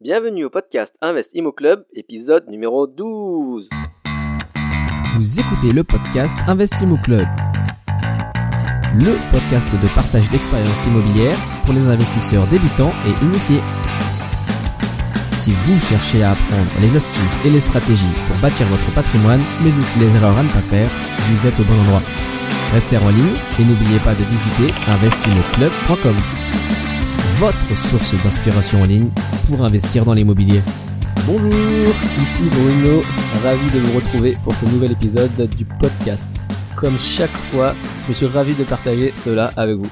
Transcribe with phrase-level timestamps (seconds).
[0.00, 3.68] Bienvenue au podcast Invest Imo Club, épisode numéro 12.
[5.16, 7.26] Vous écoutez le podcast Investimo Club,
[8.94, 13.60] le podcast de partage d'expériences immobilières pour les investisseurs débutants et initiés.
[15.32, 19.76] Si vous cherchez à apprendre les astuces et les stratégies pour bâtir votre patrimoine, mais
[19.76, 20.90] aussi les erreurs à ne pas faire,
[21.32, 22.02] vous êtes au bon endroit.
[22.72, 26.16] Restez en ligne et n'oubliez pas de visiter investimoclub.com,
[27.38, 29.10] votre source d'inspiration en ligne
[29.46, 30.60] pour investir dans l'immobilier.
[31.24, 31.52] Bonjour,
[32.20, 33.02] ici Bruno,
[33.44, 36.28] ravi de vous retrouver pour ce nouvel épisode du podcast.
[36.74, 37.76] Comme chaque fois,
[38.08, 39.90] je suis ravi de partager cela avec vous.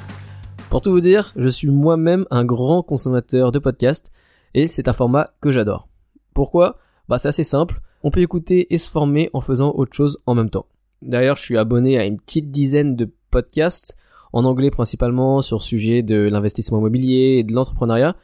[0.71, 4.11] Pour tout vous dire, je suis moi-même un grand consommateur de podcasts
[4.55, 5.87] et c'est un format que j'adore.
[6.35, 6.79] Pourquoi?
[7.09, 10.35] Bah c'est assez simple, on peut écouter et se former en faisant autre chose en
[10.35, 10.67] même temps.
[11.01, 13.97] D'ailleurs, je suis abonné à une petite dizaine de podcasts,
[14.37, 18.17] en anglais principalement, sur sujet de l'investissement immobilier et de l'entrepreneuriat.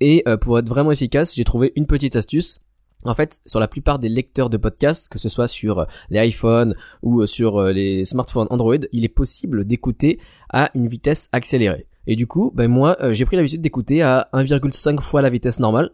[0.00, 2.60] Et euh, pour être vraiment efficace, j'ai trouvé une petite astuce.
[3.04, 6.26] En fait, sur la plupart des lecteurs de podcasts, que ce soit sur euh, les
[6.26, 10.18] iPhones ou euh, sur les smartphones Android, il est possible d'écouter
[10.52, 11.86] à une vitesse accélérée.
[12.08, 15.90] Et du coup, ben moi, j'ai pris l'habitude d'écouter à 1,5 fois la vitesse normale.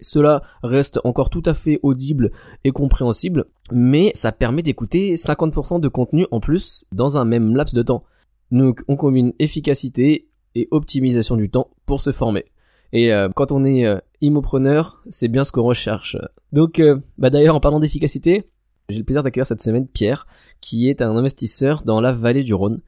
[0.00, 2.32] Cela reste encore tout à fait audible
[2.64, 7.74] et compréhensible, mais ça permet d'écouter 50% de contenu en plus dans un même laps
[7.74, 8.02] de temps.
[8.50, 12.46] Donc on combine efficacité et optimisation du temps pour se former.
[12.92, 16.16] Et euh, quand on est euh, immopreneur, c'est bien ce qu'on recherche.
[16.52, 18.50] Donc euh, bah d'ailleurs en parlant d'efficacité,
[18.88, 20.26] j'ai le plaisir d'accueillir cette semaine Pierre,
[20.60, 22.80] qui est un investisseur dans la vallée du Rhône.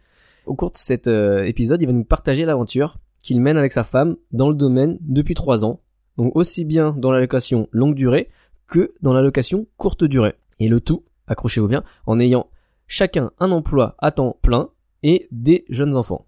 [0.46, 4.16] Au cours de cet épisode, il va nous partager l'aventure qu'il mène avec sa femme
[4.32, 5.78] dans le domaine depuis trois ans
[6.16, 8.28] donc aussi bien dans la location longue durée
[8.66, 10.34] que dans la location courte durée.
[10.58, 12.48] Et le tout, accrochez-vous bien, en ayant
[12.86, 14.70] chacun un emploi à temps plein
[15.02, 16.26] et des jeunes enfants.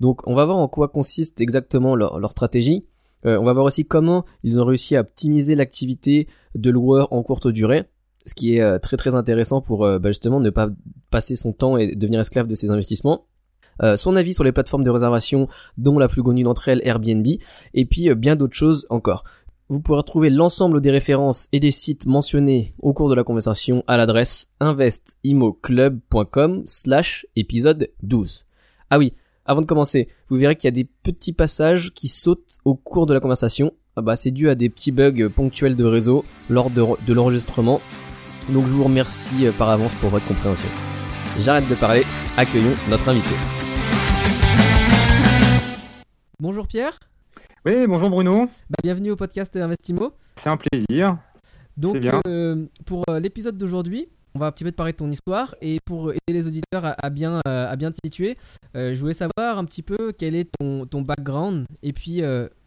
[0.00, 2.84] Donc on va voir en quoi consiste exactement leur, stratégie.
[3.26, 7.22] Euh, on va voir aussi comment ils ont réussi à optimiser l'activité de loueur en
[7.22, 7.84] courte durée,
[8.26, 10.68] ce qui est euh, très très intéressant pour euh, bah, justement ne pas
[11.10, 13.26] passer son temps et devenir esclave de ses investissements.
[13.96, 15.48] Son avis sur les plateformes de réservation,
[15.78, 19.24] dont la plus connue d'entre elles Airbnb, et puis bien d'autres choses encore.
[19.70, 23.82] Vous pourrez retrouver l'ensemble des références et des sites mentionnés au cours de la conversation
[23.86, 28.44] à l'adresse investimoclub.com slash épisode 12.
[28.90, 29.14] Ah oui,
[29.46, 33.06] avant de commencer, vous verrez qu'il y a des petits passages qui sautent au cours
[33.06, 33.72] de la conversation.
[33.96, 37.80] Ah bah, c'est dû à des petits bugs ponctuels de réseau lors de, de l'enregistrement.
[38.50, 40.68] Donc je vous remercie euh, par avance pour votre compréhension.
[41.40, 42.02] J'arrête de parler,
[42.36, 43.34] accueillons notre invité.
[46.38, 46.98] Bonjour Pierre.
[47.66, 48.44] Oui, bonjour Bruno.
[48.44, 50.12] Bah, bienvenue au podcast Investimo.
[50.36, 51.16] C'est un plaisir.
[51.78, 55.10] Donc, euh, pour euh, l'épisode d'aujourd'hui, on va un petit peu te parler de ton
[55.10, 58.36] histoire et pour aider les auditeurs à, bien, euh, à bien te situer,
[58.74, 62.20] je voulais savoir un petit peu quel est ton, ton background et puis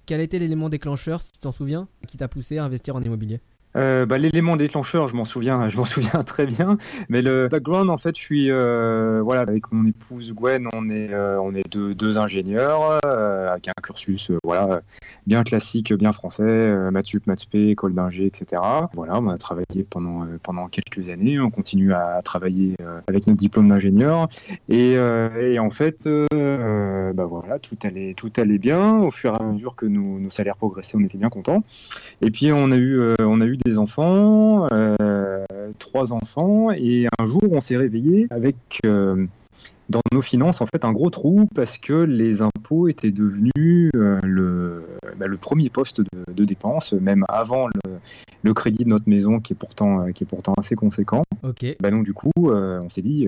[0.08, 3.02] quel a été l'élément déclencheur, si tu t'en souviens, qui t'a poussé à investir en
[3.04, 3.40] immobilier.
[3.76, 6.78] Euh, bah, l'élément déclencheur, je m'en souviens, je m'en souviens très bien.
[7.10, 11.14] Mais le background, en fait, je suis euh, voilà avec mon épouse Gwen, on est
[11.14, 14.82] euh, on est deux, ingénieurs avec un cursus voilà
[15.26, 18.62] bien classique, bien français, maths sup, maths école d'ingé, etc.
[18.94, 22.76] Voilà, on a travaillé pendant pendant quelques années, on continue à travailler
[23.08, 24.28] avec notre diplôme d'ingénieur
[24.70, 24.98] et,
[25.60, 28.98] en fait, bah voilà, tout allait tout allait bien.
[29.00, 31.64] Au fur et à mesure que nos, nos salaires progressaient, on était bien contents.
[32.22, 35.44] Et puis on a eu on a eu des enfants, euh,
[35.80, 38.56] trois enfants, et un jour on s'est réveillé avec
[38.86, 39.26] euh,
[39.90, 44.20] dans nos finances en fait un gros trou parce que les impôts étaient devenus euh,
[44.24, 44.84] le,
[45.18, 47.98] bah, le premier poste de, de dépense, même avant le,
[48.44, 51.24] le, crédit de notre maison qui est pourtant, qui est pourtant assez conséquent.
[51.44, 51.66] Ok.
[51.82, 53.28] Bah, donc du coup on s'est dit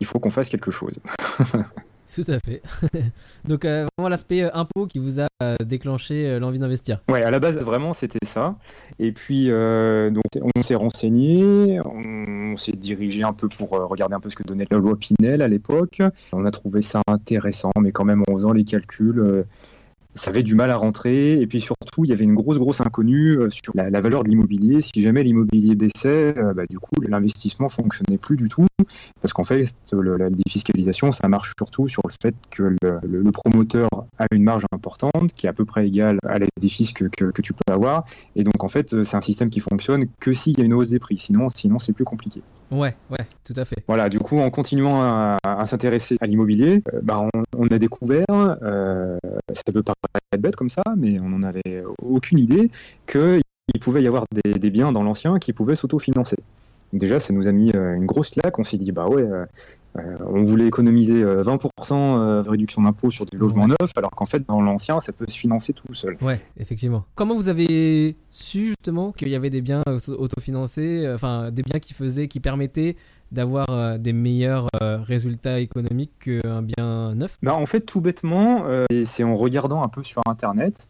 [0.00, 0.94] il faut qu'on fasse quelque chose.
[2.14, 2.62] Tout à fait.
[3.48, 7.00] Donc euh, vraiment l'aspect euh, impôt qui vous a euh, déclenché l'envie d'investir.
[7.08, 8.56] Ouais, à la base vraiment c'était ça.
[8.98, 14.36] Et puis on s'est renseigné, on s'est dirigé un peu pour regarder un peu ce
[14.36, 16.02] que donnait la loi Pinel à l'époque.
[16.32, 19.44] On a trouvé ça intéressant, mais quand même en faisant les calculs
[20.14, 21.40] ça avait du mal à rentrer.
[21.40, 24.28] Et puis surtout, il y avait une grosse, grosse inconnue euh, sur la, valeur de
[24.28, 24.80] l'immobilier.
[24.80, 28.66] Si jamais l'immobilier baissait, euh, bah, du coup, l'investissement fonctionnait plus du tout.
[29.20, 33.88] Parce qu'en fait, la défiscalisation, ça marche surtout sur le fait que le, promoteur
[34.18, 37.52] a une marge importante qui est à peu près égale à la que, que, tu
[37.52, 38.04] peux avoir.
[38.36, 40.90] Et donc, en fait, c'est un système qui fonctionne que s'il y a une hausse
[40.90, 41.18] des prix.
[41.18, 42.42] Sinon, sinon c'est plus compliqué.
[42.70, 43.76] Ouais, ouais, tout à fait.
[43.86, 47.26] Voilà, du coup, en continuant à, s'intéresser à l'immobilier, euh, bah,
[47.56, 49.94] on, a découvert, ça peut pas
[50.32, 52.70] être bête comme ça, mais on n'en avait aucune idée
[53.06, 53.42] qu'il
[53.80, 56.36] pouvait y avoir des, biens dans l'ancien qui pouvaient s'autofinancer.
[56.92, 58.58] Déjà, ça nous a mis euh, une grosse claque.
[58.58, 59.46] On s'est dit, bah ouais, euh,
[59.94, 64.62] on voulait économiser 20% de réduction d'impôt sur des logements neufs, alors qu'en fait, dans
[64.62, 66.16] l'ancien, ça peut se financer tout seul.
[66.22, 67.04] Ouais, effectivement.
[67.14, 71.94] Comment vous avez su justement qu'il y avait des biens autofinancés, enfin des biens qui
[71.94, 72.96] faisaient, qui permettaient
[73.30, 77.38] d'avoir des meilleurs résultats économiques qu'un bien neuf?
[77.42, 78.64] Bah, En fait, tout bêtement,
[79.04, 80.88] c'est en regardant un peu sur Internet.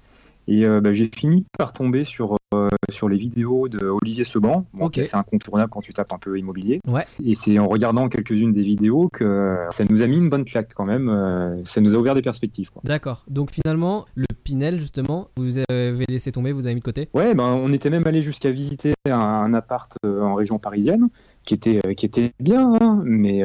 [0.49, 4.67] Et bah, j'ai fini par tomber sur euh, sur les vidéos de Olivier Seban.
[4.93, 6.81] C'est incontournable quand tu tapes un peu immobilier.
[7.25, 10.73] Et c'est en regardant quelques-unes des vidéos que ça nous a mis une bonne claque
[10.75, 11.09] quand même.
[11.09, 12.71] Euh, ça nous a ouvert des perspectives.
[12.85, 13.25] D'accord.
[13.29, 17.09] Donc finalement, le Pinel, justement, vous avez laissé tomber, vous avez mis de côté?
[17.15, 21.09] Ouais, ben, on était même allé jusqu'à visiter un, appart euh, en région parisienne
[21.45, 23.43] qui était, qui était bien, hein, mais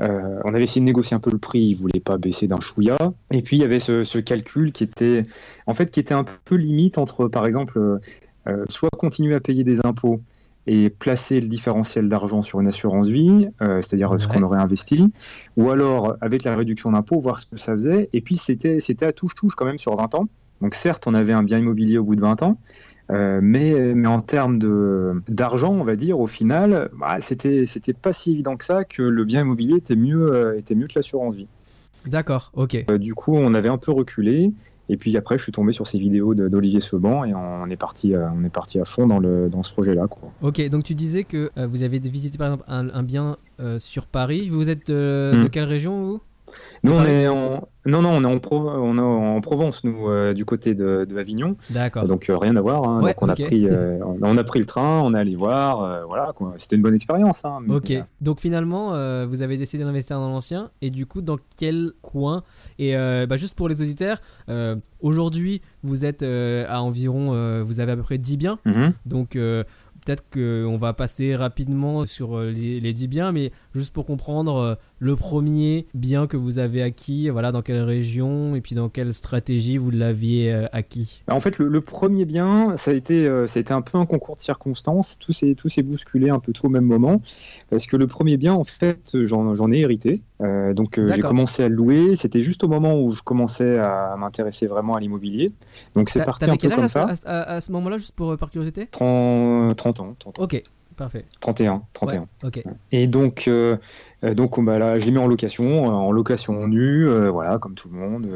[0.00, 2.60] euh, on avait essayé de négocier un peu le prix, il voulait pas baisser d'un
[2.60, 2.96] chouïa.
[3.30, 5.26] Et puis il y avait ce, calcul qui était,
[5.66, 8.00] en fait, qui était un peu limite entre, par exemple,
[8.46, 10.20] euh, soit continuer à payer des impôts
[10.66, 15.12] et placer le différentiel d'argent sur une assurance vie, euh, c'est-à-dire ce qu'on aurait investi,
[15.56, 18.10] ou alors avec la réduction d'impôts, voir ce que ça faisait.
[18.12, 20.28] Et puis c'était c'était à touche-touche quand même sur 20 ans.
[20.60, 22.58] Donc certes, on avait un bien immobilier au bout de 20 ans,
[23.10, 24.58] euh, mais, mais en termes
[25.28, 29.02] d'argent, on va dire, au final, bah, c'était c'était pas si évident que ça que
[29.02, 31.48] le bien immobilier était mieux, euh, était mieux que l'assurance vie.
[32.06, 32.84] D'accord, ok.
[32.90, 34.52] Euh, du coup, on avait un peu reculé.
[34.88, 38.14] Et puis après, je suis tombé sur ces vidéos d'Olivier Seban et on est parti,
[38.16, 40.06] on est parti à fond dans, le, dans ce projet-là.
[40.42, 43.36] Ok, donc tu disais que vous avez visité par exemple un, bien
[43.78, 44.48] sur Paris.
[44.48, 45.48] Vous êtes de hmm.
[45.50, 46.20] quelle région vous?
[46.82, 47.68] Nous, on est en...
[47.86, 51.56] Non, non, on est en, on en Provence, nous, euh, du côté de, Avignon.
[51.70, 52.06] D'accord.
[52.06, 52.84] Donc, euh, rien à voir.
[52.84, 53.00] Hein.
[53.00, 56.06] donc, on, a pris, euh, on a pris le train, on est allé voir.
[56.06, 57.44] voilà, C'était une bonne expérience.
[57.44, 57.92] Hein, ok.
[58.20, 58.88] Donc, finalement,
[59.26, 60.70] vous avez décidé d'investir dans l'ancien.
[60.82, 62.42] Et du coup, dans quel coin?
[62.78, 64.18] Et bah, juste pour les auditeurs,
[65.00, 67.62] aujourd'hui, vous êtes à environ.
[67.62, 68.58] vous avez à peu près 10 biens.
[68.66, 68.92] Mm-hmm.
[69.06, 74.56] Donc, peut-être qu'on va passer rapidement sur les, les 10 biens, mais juste pour comprendre
[74.56, 78.88] euh, le premier bien que vous avez acquis, voilà, dans quelle région et puis dans
[78.88, 81.22] quelle stratégie vous l'aviez euh, acquis?
[81.30, 84.36] En fait, le, premier bien, ça a, été, ça a été un peu un concours
[84.36, 85.18] de circonstances.
[85.18, 87.22] Tout s'est, tout s'est bousculé un peu tout au même moment.
[87.70, 90.22] Parce que le premier bien, en fait, j'en, ai hérité.
[90.40, 92.16] donc j'ai commencé à le louer.
[92.16, 95.52] C'était juste au moment où je commençais à m'intéresser vraiment à l'immobilier.
[95.94, 97.12] Donc c'est parti un peu comme ça.
[97.26, 98.86] À, à, ce moment-là, juste pour, par curiosité?
[98.90, 100.62] 30, 30 Ok,
[100.98, 101.24] parfait.
[101.40, 102.26] 31, 31.
[102.92, 103.76] Et donc, euh,
[104.24, 107.74] euh, donc bah, là, je l'ai mis en location, euh, en location nue, voilà, comme
[107.74, 108.28] tout le monde,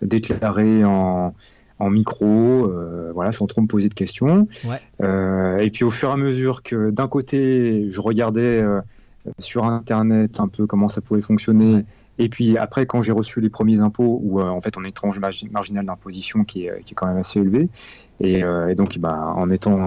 [0.00, 1.34] déclaré en,
[1.78, 2.72] en micro,
[3.12, 4.48] voilà, sans trop me poser de questions.
[5.00, 8.64] et puis au fur et à mesure que d'un côté, je regardais
[9.38, 11.84] sur Internet un peu comment ça pouvait fonctionner.
[12.18, 14.92] Et puis après, quand j'ai reçu les premiers impôts, où en fait on a une
[14.92, 15.18] tranche
[15.50, 17.70] marginale d'imposition qui est, qui est, quand même assez élevée,
[18.24, 19.78] euh, et, donc, bah, en étant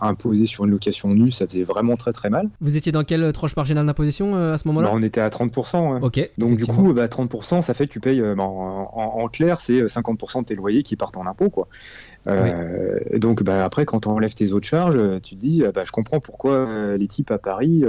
[0.00, 2.48] imposé sur une location nue, ça faisait vraiment très très mal.
[2.60, 4.88] Vous étiez dans quelle tranche marginale d'imposition euh, à ce moment-là?
[4.88, 6.02] Bah, On était à 30%.
[6.02, 6.28] Ok.
[6.38, 9.86] Donc, du coup, bah, 30%, ça fait que tu payes, euh, bah, en, clair, c'est
[9.86, 11.50] 50% de tes loyers qui partent en impôts.
[11.50, 11.68] Quoi.
[13.14, 16.20] Donc, bah, après, quand on enlèves tes autres charges, tu te dis, bah, je comprends
[16.20, 17.84] pourquoi les types à Paris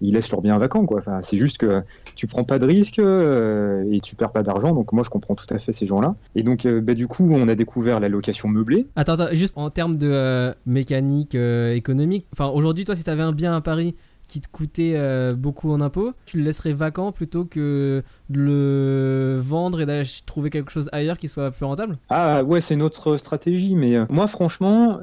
[0.00, 0.98] ils laissent leurs biens vacants quoi.
[0.98, 1.82] Enfin, c'est juste que
[2.14, 4.72] tu prends pas de risques euh, et tu perds pas d'argent.
[4.72, 6.14] Donc moi je comprends tout à fait ces gens-là.
[6.34, 8.86] Et donc euh, bah, du coup on a découvert la location meublée.
[8.96, 12.26] Attends, attends juste en termes de euh, mécanique économique.
[12.32, 13.94] Enfin aujourd'hui toi si tu avais un bien à Paris
[14.28, 14.96] qui te coûtait
[15.34, 20.50] beaucoup en impôts, tu le laisserais vacant plutôt que de le vendre et d'aller trouver
[20.50, 21.96] quelque chose ailleurs qui soit plus rentable?
[22.10, 25.00] Ah ouais, c'est une autre stratégie, mais moi franchement,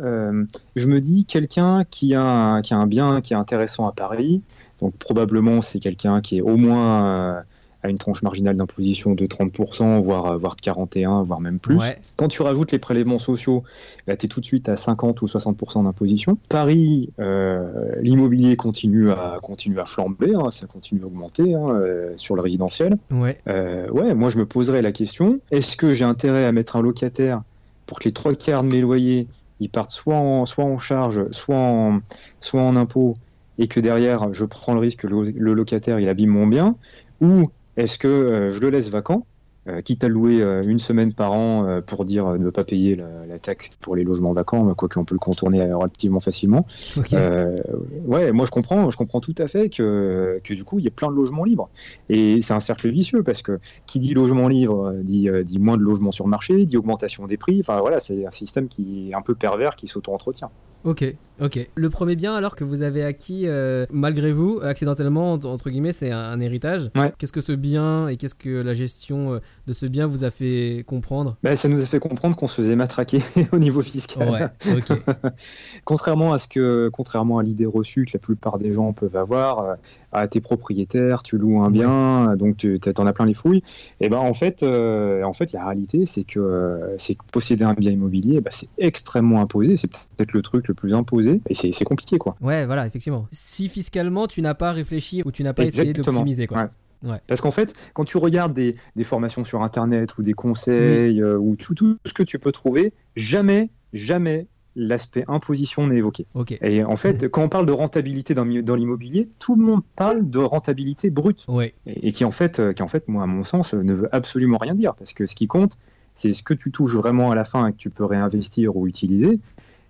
[0.78, 4.44] je me dis quelqu'un qui, a qui a un bien qui est intéressant à Paris,
[4.82, 7.42] donc probablement c'est quelqu'un qui est au moins euh,
[7.84, 11.80] à une tranche marginale d'imposition de 30%, voire, euh, voire de 41, voire même plus.
[12.18, 13.64] Quand tu rajoutes les prélèvements sociaux,
[14.08, 16.38] là tu es tout de suite à 50 ou 60% d'imposition.
[16.50, 21.82] Paris, euh, l'immobilier continue à, continue à flamber, hein, ça continue à augmenter hein,
[22.18, 22.98] sur le résidentiel.
[23.12, 23.38] Ouais.
[23.46, 27.42] ouais, moi je me poserais la question, est-ce que j'ai intérêt à mettre un locataire
[27.86, 29.28] pour que les trois quarts de mes loyers
[29.60, 32.02] ils partent soit en, soit en charge, soit en,
[32.42, 33.16] soit en impôts
[33.58, 36.76] et que derrière je prends le risque que le, locataire il abîme mon bien
[37.22, 39.26] ou est-ce que euh, je le laisse vacant
[39.68, 43.38] euh, quitte à louer euh, une semaine par an pour dire ne pas payer la,
[43.38, 46.66] taxe pour les logements vacants, quoi qu'on peut le contourner relativement facilement.
[47.12, 50.88] ouais, moi je comprends, je comprends tout à fait que, que du coup il y
[50.88, 51.70] a plein de logements libres.
[52.10, 55.84] Et c'est un cercle vicieux parce que qui dit logement libre dit, dit moins de
[55.84, 57.60] logements sur le marché, dit augmentation des prix.
[57.60, 60.50] Enfin voilà, c'est un système qui est un peu pervers qui s'auto-entretient.
[60.88, 61.04] Ok,
[61.42, 61.68] ok.
[61.76, 66.12] Le premier bien alors que vous avez acquis, euh, malgré vous, accidentellement, entre guillemets, c'est
[66.12, 66.92] un, héritage.
[66.96, 67.12] Ouais.
[67.18, 70.30] Qu'est-ce que ce bien et qu'est-ce que la gestion euh, de ce bien vous a
[70.30, 71.36] fait comprendre?
[71.44, 73.20] Bah, Ça nous a fait comprendre qu'on se faisait matraquer
[73.52, 74.30] au niveau fiscal.
[74.30, 74.98] Ouais, ok.
[75.84, 79.60] contrairement à ce que, contrairement à l'idée reçue que la plupart des gens peuvent avoir,
[79.60, 79.76] euh,
[80.14, 83.62] à tes propriétaires, tu loues un bien, donc tu en as plein les fouilles.
[84.00, 87.92] Et ben en fait, euh, en fait, la réalité, c'est que c'est posséder un bien
[87.92, 89.76] immobilier, bah, c'est extrêmement imposé.
[89.76, 92.38] C'est peut-être le truc le plus imposé, et c'est compliqué, quoi.
[92.40, 93.28] Ouais, voilà, effectivement.
[93.32, 96.70] Si fiscalement, tu n'as pas réfléchi ou tu n'as pas essayé d'optimiser, quoi.
[97.04, 97.22] Ouais.
[97.28, 101.38] Parce qu'en fait, quand tu regardes des, des, formations sur Internet ou des conseils euh,
[101.38, 106.26] ou tout, tout, ce que tu peux trouver, jamais, jamais l'aspect imposition n'est évoqué.
[106.62, 110.28] Et en fait, quand on parle de rentabilité dans, dans l'immobilier, tout le monde parle
[110.28, 111.46] de rentabilité brute.
[111.48, 111.74] Ouais.
[111.86, 114.74] Et, qui en fait, qui en fait, moi, à mon sens, ne veut absolument rien
[114.74, 114.96] dire.
[114.96, 115.78] Parce que ce qui compte,
[116.14, 118.88] c'est ce que tu touches vraiment à la fin et que tu peux réinvestir ou
[118.88, 119.40] utiliser.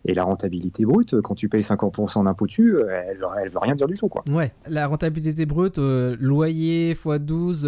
[0.07, 3.87] Et la rentabilité brute, quand tu payes 50% d'impôt dessus, elle, elle veut rien dire
[3.87, 4.07] du tout.
[4.07, 4.23] Quoi.
[4.31, 7.65] Ouais, la rentabilité brute, euh, loyer x 12,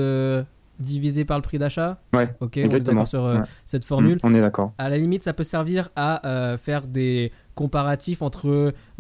[0.79, 1.99] divisé par le prix d'achat.
[2.13, 2.29] Ouais.
[2.39, 2.57] Ok.
[2.57, 3.01] Exactement.
[3.01, 4.17] On est sur euh, cette formule.
[4.23, 4.73] on est d'accord.
[4.77, 8.47] À la limite, ça peut servir à euh, faire des comparatifs entre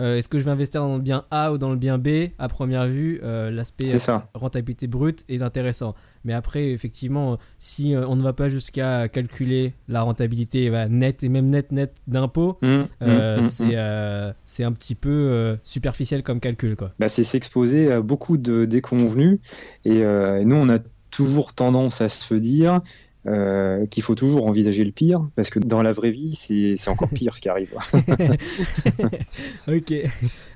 [0.01, 2.31] euh, est-ce que je vais investir dans le bien A ou dans le bien B.
[2.37, 3.85] À première vue, l'aspect
[4.33, 5.95] rentabilité brute est intéressant.
[6.25, 11.29] Mais après, effectivement, si on ne va pas jusqu'à calculer la rentabilité bah, nette et
[11.29, 16.75] même net net d'impôt, mmh, mmh, c'est c'est un petit peu superficiel comme calcul.
[16.75, 16.91] Quoi.
[16.99, 19.39] Bah, c'est s'exposer à beaucoup de déconvenus.
[19.85, 20.79] Et nous, on a
[21.11, 22.81] toujours tendance à se dire
[23.27, 27.09] euh, qu'il faut toujours envisager le pire, parce que dans la vraie vie, c'est encore
[27.09, 27.75] pire ce qui arrive.
[29.67, 29.93] ok.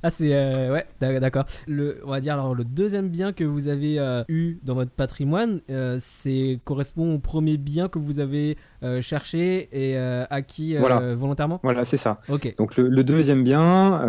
[0.02, 0.34] Ah, c'est.
[0.34, 1.44] Euh, ouais, d'accord.
[1.68, 5.60] On va dire, alors, le deuxième bien que vous avez euh, eu dans votre patrimoine,
[6.00, 8.58] c'est correspond au premier bien que vous avez
[9.02, 11.60] cherché et acquis volontairement?
[11.64, 12.22] Voilà, c'est ça.
[12.30, 12.56] Ok.
[12.58, 14.02] Donc, le, deuxième bien,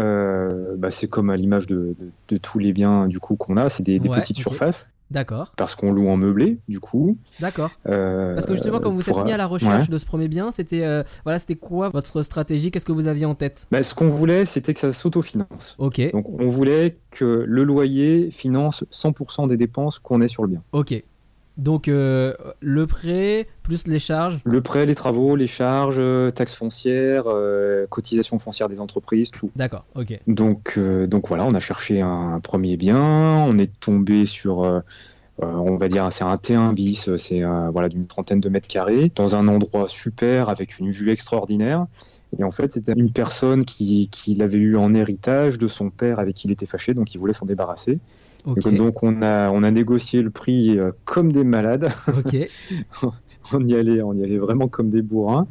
[0.79, 1.97] bah, c'est comme à l'image de,
[2.29, 4.91] de, tous les biens du coup qu'on a, c'est des, petites surfaces.
[5.15, 5.53] D'accord.
[5.57, 7.17] Parce qu'on loue en meublé, du coup.
[7.41, 7.71] D'accord.
[7.89, 10.51] Euh, Parce que justement, quand vous êtes mis à la recherche de ce premier bien,
[10.51, 12.73] c'était euh, voilà, c'était quoi votre stratégie?
[12.73, 13.67] Qu'est-ce que vous aviez en tête?
[13.71, 15.77] Bah, Ce qu'on voulait, c'était que ça s'autofinance.
[15.79, 16.01] Ok.
[16.13, 20.63] Donc, on voulait que le loyer finance 100% des dépenses qu'on ait sur le bien.
[20.73, 21.03] Ok.
[21.57, 26.03] Donc euh, le prêt plus les charges Le prêt, les travaux, les charges,
[26.35, 29.51] taxes foncières, euh, cotisations foncières des entreprises, tout.
[29.55, 30.19] D'accord, ok.
[30.27, 34.83] Donc, euh, donc voilà, on a cherché un, premier bien, on est tombé sur,
[35.39, 37.43] on va dire, c'est un T1 bis, c'est
[37.73, 41.87] voilà, d'une trentaine de mètres carrés, dans un endroit super, avec une vue extraordinaire.
[42.37, 46.19] Et en fait, c'était une personne qui, qui l'avait eu en héritage de son père
[46.19, 48.01] avec qui il était fâché, donc il voulait s'en débarrasser.
[48.47, 51.89] Donc on a, on a négocié le prix euh, comme des malades.
[53.53, 55.47] on y allait, on y allait vraiment comme des bourrins,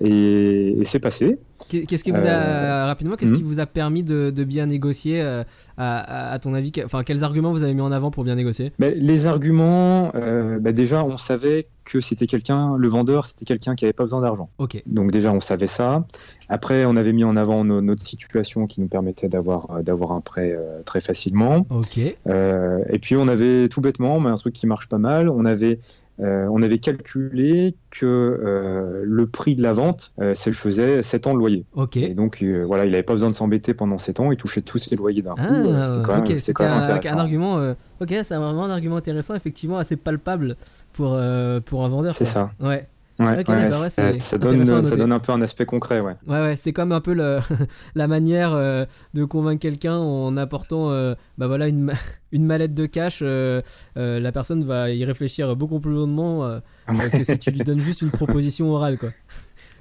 [0.00, 1.38] et, c'est passé.
[1.68, 3.46] Qu'est-ce qui vous a euh, rapidement, qu'est-ce qui hmm.
[3.46, 5.42] vous a permis de, bien négocier euh,
[5.76, 8.72] à, ton avis Enfin, quels arguments vous avez mis en avant pour bien négocier?
[8.78, 13.86] Ben, Les arguments, ben, déjà, on savait que c'était quelqu'un, le vendeur, c'était quelqu'un qui
[13.86, 14.50] avait pas besoin d'argent.
[14.58, 14.82] Ok.
[14.86, 16.06] Donc déjà, on savait ça.
[16.48, 20.56] Après, on avait mis en avant notre situation qui nous permettait d'avoir d'avoir un prêt
[20.84, 21.66] très facilement.
[21.70, 21.98] Ok.
[21.98, 25.28] et puis on avait tout bêtement, mais un truc qui marche pas mal.
[25.28, 30.50] On avait euh, on avait calculé que euh, le prix de la vente, euh, ça
[30.50, 31.64] lui faisait 7 ans de loyer.
[31.74, 31.96] Ok.
[31.96, 34.78] Et donc voilà, il n'avait pas besoin de s'embêter pendant 7 ans, il touchait tous
[34.78, 35.40] ses loyers d'un coup.
[35.40, 37.56] Ah, c'est quand, même, un, argument.
[38.00, 40.56] ok, c'est vraiment un argument intéressant, effectivement assez palpable
[40.92, 41.18] pour
[41.64, 42.14] pour un vendeur.
[42.14, 42.50] C'est ça.
[42.60, 42.86] Ouais.
[43.18, 43.44] Ouais,
[43.90, 46.14] ça, donne, ça donne un peu un aspect concret, ouais.
[46.28, 47.38] Ouais, ouais, c'est comme un peu le,
[47.96, 48.84] la manière euh,
[49.14, 51.92] de convaincre quelqu'un en apportant euh, bah voilà, une,
[52.32, 53.20] une mallette de cash.
[53.22, 53.60] Euh,
[53.96, 56.60] la personne va y réfléchir beaucoup plus longuement
[57.12, 59.10] que si tu lui donnes juste une proposition orale, quoi.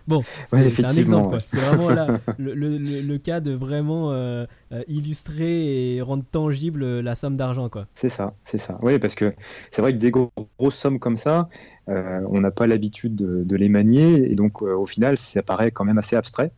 [0.08, 1.38] Bon, c'est un exemple.
[1.46, 7.00] C'est vraiment là, le, le, le, cas de vraiment euh, euh, illustrer et rendre tangible
[7.02, 7.68] la somme d'argent.
[7.68, 7.86] quoi.
[7.94, 8.80] C'est ça, c'est ça.
[8.82, 9.34] Oui, parce que
[9.70, 11.50] c'est vrai que des grosses sommes comme ça,
[11.90, 14.32] euh, on n'a pas l'habitude de, de, les manier.
[14.32, 16.52] Et donc, au final, ça paraît quand même assez abstrait.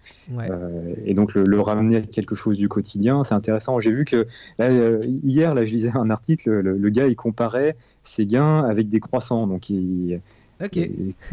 [1.05, 3.79] et donc, le, ramener à quelque chose du quotidien, c'est intéressant.
[3.79, 4.27] J'ai vu que
[4.59, 4.69] là,
[5.23, 9.47] hier, là, je lisais un article, le, gars, il comparait ses gains avec des croissants.
[9.47, 10.21] Donc, il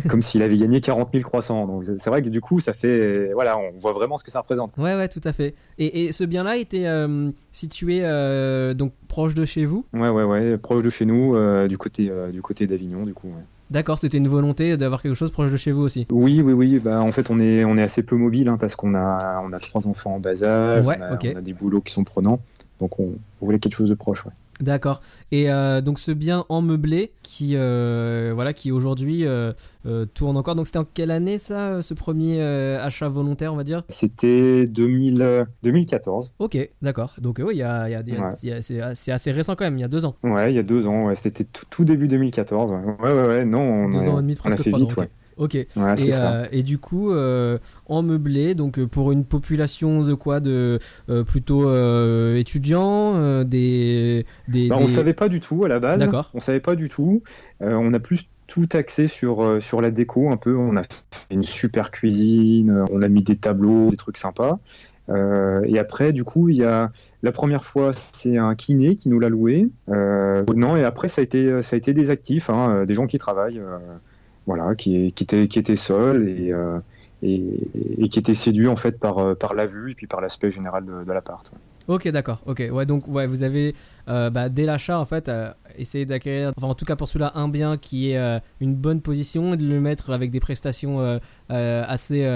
[0.09, 1.67] comme s'il avait gagné 40 000 croissants.
[1.67, 4.41] Donc c'est vrai que du coup, ça fait, voilà, on voit vraiment ce que ça
[4.41, 4.73] représente.
[4.77, 5.55] Ouais, ouais, tout à fait.
[5.79, 9.85] Et, ce bien-là était euh, situé euh, donc proche de chez vous?
[9.93, 13.33] Ouais, ouais, ouais, proche de chez nous, euh, du côté, du côté d'Avignon, du coup.
[13.71, 16.07] D'accord, c'était une volonté d'avoir quelque chose proche de chez vous aussi?
[16.13, 16.79] Oui, oui, oui.
[16.79, 19.53] Bah, en fait, on est, on est assez peu mobile hein, parce qu'on a, on
[19.53, 22.39] a trois enfants en bas âge, on, a, des boulots qui sont prenants,
[22.79, 24.25] donc on, voulait quelque chose de proche.
[24.25, 24.33] Ouais.
[24.61, 25.03] D'accord.
[25.33, 29.53] Et euh, donc ce bien en meublé qui, euh, voilà, qui aujourd'hui euh,
[30.15, 30.55] tourne encore.
[30.55, 33.83] Donc c'était en quelle année ça, ce premier achat volontaire, on va dire?
[33.89, 36.33] C'était 2014.
[36.39, 37.15] Ok, d'accord.
[37.21, 37.63] Donc oui,
[38.63, 40.17] c'est assez récent quand même, il y a deux ans.
[40.23, 41.15] Ouais, il y a deux ans.
[41.15, 42.73] C'était tout, début 2014.
[42.73, 43.45] Ouais, ouais, ouais.
[43.45, 45.09] Non, on, deux ans et demi, presque a fait vite, ouais.
[45.39, 45.55] Ok.
[45.55, 50.41] et, euh, et, du coup, euh, en meublé, donc euh, pour une population de quoi
[50.41, 50.79] De
[51.27, 51.71] plutôt
[52.35, 54.25] étudiants, des.
[54.49, 56.01] des, bah, On savait pas du tout à la base.
[56.01, 56.31] D'accord.
[56.35, 57.23] On savait pas du tout.
[57.61, 60.57] on a plus tout axé sur, sur la déco un peu.
[60.57, 64.59] On a fait une super cuisine, on a mis des tableaux, des trucs sympas.
[65.11, 66.91] et après, du coup, il y a
[67.23, 69.69] la première fois, c'est un kiné qui nous l'a loué.
[69.89, 73.19] non, et après, ça a été, ça a été des actifs, hein, des gens qui
[73.19, 73.61] travaillent
[74.47, 76.79] voilà, qui, était, qui était seul et, euh,
[77.23, 77.43] et,
[77.99, 80.51] et, qui était séduit en fait par, euh, par la vue et puis par l'aspect
[80.51, 81.51] général de, de l'appart.
[81.89, 82.41] Ok, d'accord.
[82.47, 83.75] Ok, ouais, donc ouais, vous avez
[84.09, 85.31] euh, bah, dès l'achat en fait
[85.79, 89.55] essayé d'acquérir, enfin en tout cas pour celui-là, un bien qui est une bonne position
[89.55, 92.27] et de le mettre avec des prestations assez,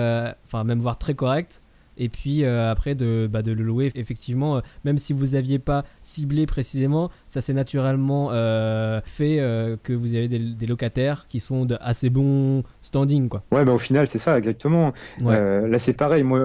[0.45, 1.63] enfin même voire très correctes
[1.99, 3.91] et puis euh, après de, bah, de, le louer.
[3.95, 9.39] Effectivement, euh, même si vous n'aviez pas ciblé précisément, ça s'est naturellement euh, fait
[9.83, 13.29] que vous avez des, locataires qui sont de assez bons standing.
[13.29, 13.43] Quoi.
[13.51, 14.93] Ouais, bah, au final, c'est ça, exactement.
[15.21, 16.23] là, c'est pareil.
[16.23, 16.41] Moi,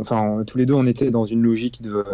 [0.00, 2.04] enfin, tous les deux, on était dans une logique de,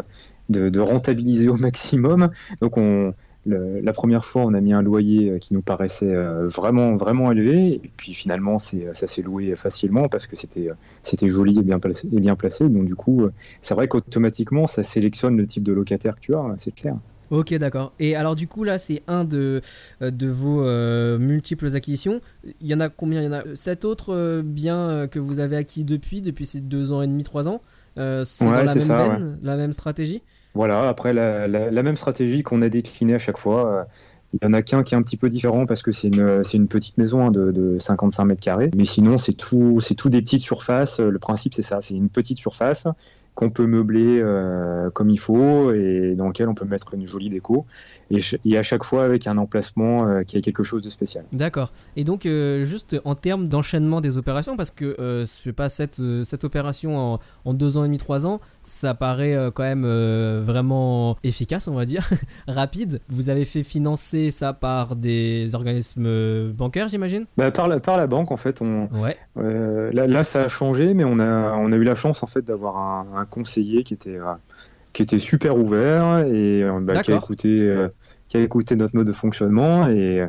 [0.49, 2.31] de, de rentabiliser au maximum.
[2.61, 3.15] Donc, on
[3.49, 7.33] la première fois, on a mis un loyer euh, qui nous paraissait euh, vraiment, vraiment
[7.33, 7.81] élevé.
[7.83, 10.71] Et puis finalement, ça s'est loué facilement parce que c'était,
[11.03, 12.69] c'était joli et bien, placé, et bien placé.
[12.69, 16.35] Donc du coup, euh, c'est vrai qu'automatiquement, ça sélectionne le type de locataire que tu
[16.35, 16.97] as, c'est clair.
[17.31, 17.93] Ok, d'accord.
[17.99, 19.61] Et alors du coup, là, c'est un de,
[20.01, 20.65] de vos
[21.19, 22.23] multiples acquisitions.
[22.63, 23.21] Il y en a combien?
[23.21, 26.91] Il y en a sept autres biens que vous avez acquis depuis, depuis ces deux
[26.91, 27.61] ans et demi, trois ans.
[27.97, 30.23] c'est dans la même la même stratégie?
[30.59, 33.73] Voilà, après la, même stratégie qu'on a déclinée à chaque fois.
[33.73, 33.85] Euh,
[34.33, 36.67] il y en a qu'un qui est un petit peu différent parce que c'est une,
[36.67, 38.69] petite maison hein, de, de, 55 mètres carrés.
[38.77, 40.99] Mais sinon, c'est tout, c'est tout des petites surfaces.
[40.99, 41.81] Le principe, c'est ça.
[41.81, 42.89] C'est une petite surface
[43.39, 47.31] qu'on peut meubler euh, comme il faut et dans lequel on peut mettre une jolie
[47.31, 47.65] déco
[48.11, 51.25] et, à chaque fois avec un emplacement euh, qui a quelque chose de spécial.
[51.31, 51.71] D'accord.
[51.97, 56.03] Et donc euh, juste en termes d'enchaînement des opérations parce que je sais pas cette,
[56.25, 59.87] cette opération en, en, deux ans et demi trois ans ça paraît quand même
[60.41, 62.11] vraiment efficace on va dire
[62.49, 63.01] rapide.
[63.09, 67.27] Vous avez fait financer ça par des organismes bancaires j'imagine?
[67.37, 69.17] Bah, par, la, par la banque en fait on ouais.
[69.37, 72.43] Là, là, ça a changé mais on a on a eu la chance en fait
[72.43, 74.35] d'avoir un conseiller qui était, euh,
[74.93, 77.89] qui était super ouvert et euh, bah, qui, a écouté, euh,
[78.29, 80.27] qui a écouté notre mode de fonctionnement et,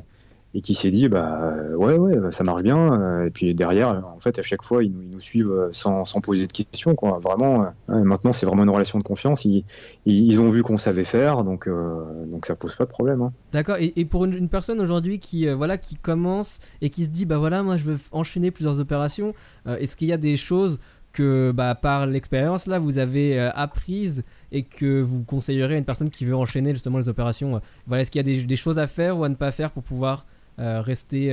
[0.53, 3.23] et qui s'est dit bah ouais ouais ça marche bien.
[3.25, 6.21] Et puis derrière en fait à chaque fois ils nous, ils nous suivent sans, sans,
[6.21, 7.19] poser de questions quoi.
[7.19, 9.45] Vraiment maintenant c'est vraiment une relation de confiance.
[9.45, 9.63] Ils,
[10.07, 11.69] ils, ont vu qu'on savait faire donc
[12.25, 13.31] donc ça pose pas de problème hein.
[13.53, 13.77] d'accord.
[13.77, 17.37] Et, et, pour une, personne aujourd'hui qui voilà qui commence et qui se dit bah
[17.37, 19.35] voilà moi je veux enchaîner plusieurs opérations
[19.67, 20.79] est-ce qu'il y a des choses
[21.11, 25.85] que bah, par l'expérience là vous avez euh, apprise et que vous conseillerez à une
[25.85, 28.79] personne qui veut enchaîner justement les opérations euh, voilà est-ce qu'il y a des, choses
[28.79, 30.25] à faire ou à ne pas faire pour pouvoir
[30.59, 31.31] euh, rester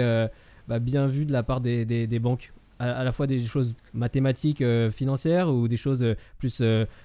[0.69, 2.53] bah, bien vu de la part des, banques?
[2.79, 6.05] À, la fois des choses mathématiques financières ou des choses
[6.39, 6.63] plus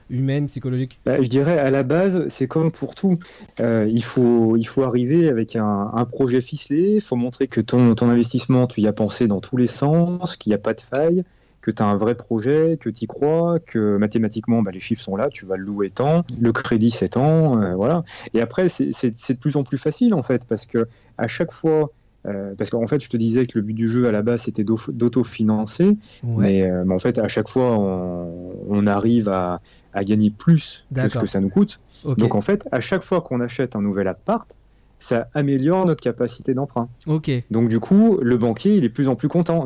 [0.10, 1.00] humaines psychologiques?
[1.06, 3.18] Bah, je dirais à la base c'est comme pour tout.
[3.60, 6.96] Il faut il faut arriver avec un, un projet ficelé.
[6.96, 10.36] Il faut montrer que ton, ton investissement tu y as pensé dans tous les sens
[10.36, 11.24] qu'il n'y a pas de faille
[11.62, 15.02] que tu as un vrai projet, que tu y crois, que mathématiquement bah, les chiffres
[15.02, 18.04] sont là, tu vas le louer tant, le crédit c'est tant, euh, voilà.
[18.34, 21.92] Et après c'est de plus en plus facile en fait parce que à chaque fois
[22.28, 24.44] euh, parce qu'en fait, je te disais que le but du jeu à la base
[24.44, 29.60] c'était d'autofinancer, mais, euh, mais, en fait, à chaque fois, on, arrive à,
[30.04, 31.80] gagner plus que ce que ça nous coûte.
[32.18, 34.58] Donc en fait, à chaque fois qu'on achète un nouvel appart,
[35.02, 36.88] ça améliore notre capacité d'emprunt.
[37.08, 37.32] Ok.
[37.50, 39.66] Donc du coup, le banquier, il est de plus en plus content.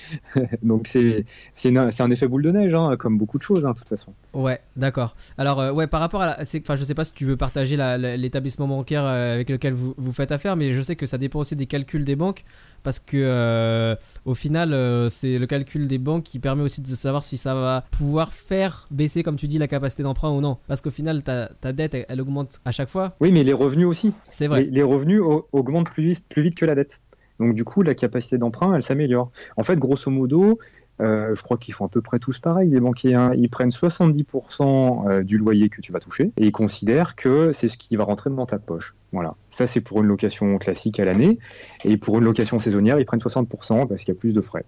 [0.62, 1.24] Donc c'est
[1.66, 4.12] un effet boule de neige, hein, comme beaucoup de choses, hein, de toute façon.
[4.32, 5.16] Ouais, d'accord.
[5.36, 7.76] Alors euh, ouais, par rapport à, enfin je sais pas si tu veux partager
[8.16, 11.40] l'établissement bancaire euh, avec lequel vous, vous faites affaire, mais je sais que ça dépend
[11.40, 12.44] aussi des calculs des banques
[12.82, 16.86] parce que euh, au final euh, c'est le calcul des banques qui permet aussi de
[16.86, 20.56] savoir si ça va pouvoir faire baisser comme tu dis la capacité d'emprunt ou non
[20.66, 23.86] parce qu'au final ta, ta dette elle, augmente à chaque fois oui mais les revenus
[23.86, 27.00] aussi c'est vrai les, revenus augmentent plus vite, que la dette
[27.38, 30.58] donc du coup la capacité d'emprunt elle s'améliore en fait grosso modo
[31.00, 33.14] euh, je crois qu'ils font à peu près tous pareil, les banquiers.
[33.14, 33.32] Hein.
[33.36, 37.68] Ils prennent 70% euh, du loyer que tu vas toucher et ils considèrent que c'est
[37.68, 38.94] ce qui va rentrer dans ta poche.
[39.12, 39.34] Voilà.
[39.48, 41.38] Ça, c'est pour une location classique à l'année.
[41.84, 44.64] Et pour une location saisonnière, ils prennent 60% parce qu'il y a plus de frais.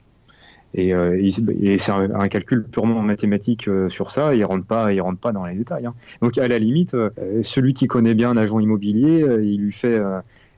[0.75, 4.35] Et, euh, il- et c'est un, calcul purement mathématique euh, sur ça.
[4.35, 5.87] Il rentre il rentre pas dans les détails.
[5.87, 5.95] hein.
[6.23, 7.11] Donc à la limite, euh,
[7.43, 10.01] celui qui connaît bien un agent immobilier, il lui fait,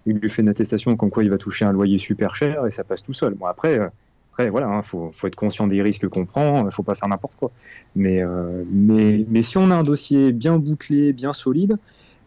[0.06, 2.70] il lui fait une attestation comme quoi il va toucher un loyer super cher et
[2.70, 3.34] ça passe tout seul.
[3.34, 3.80] Bon après,
[4.32, 6.70] après voilà, hein, faut, être conscient des risques qu'on prend.
[6.70, 7.50] Faut pas faire n'importe quoi.
[7.96, 8.22] Mais,
[8.70, 11.76] mais si on a un dossier bien bouclé, bien solide,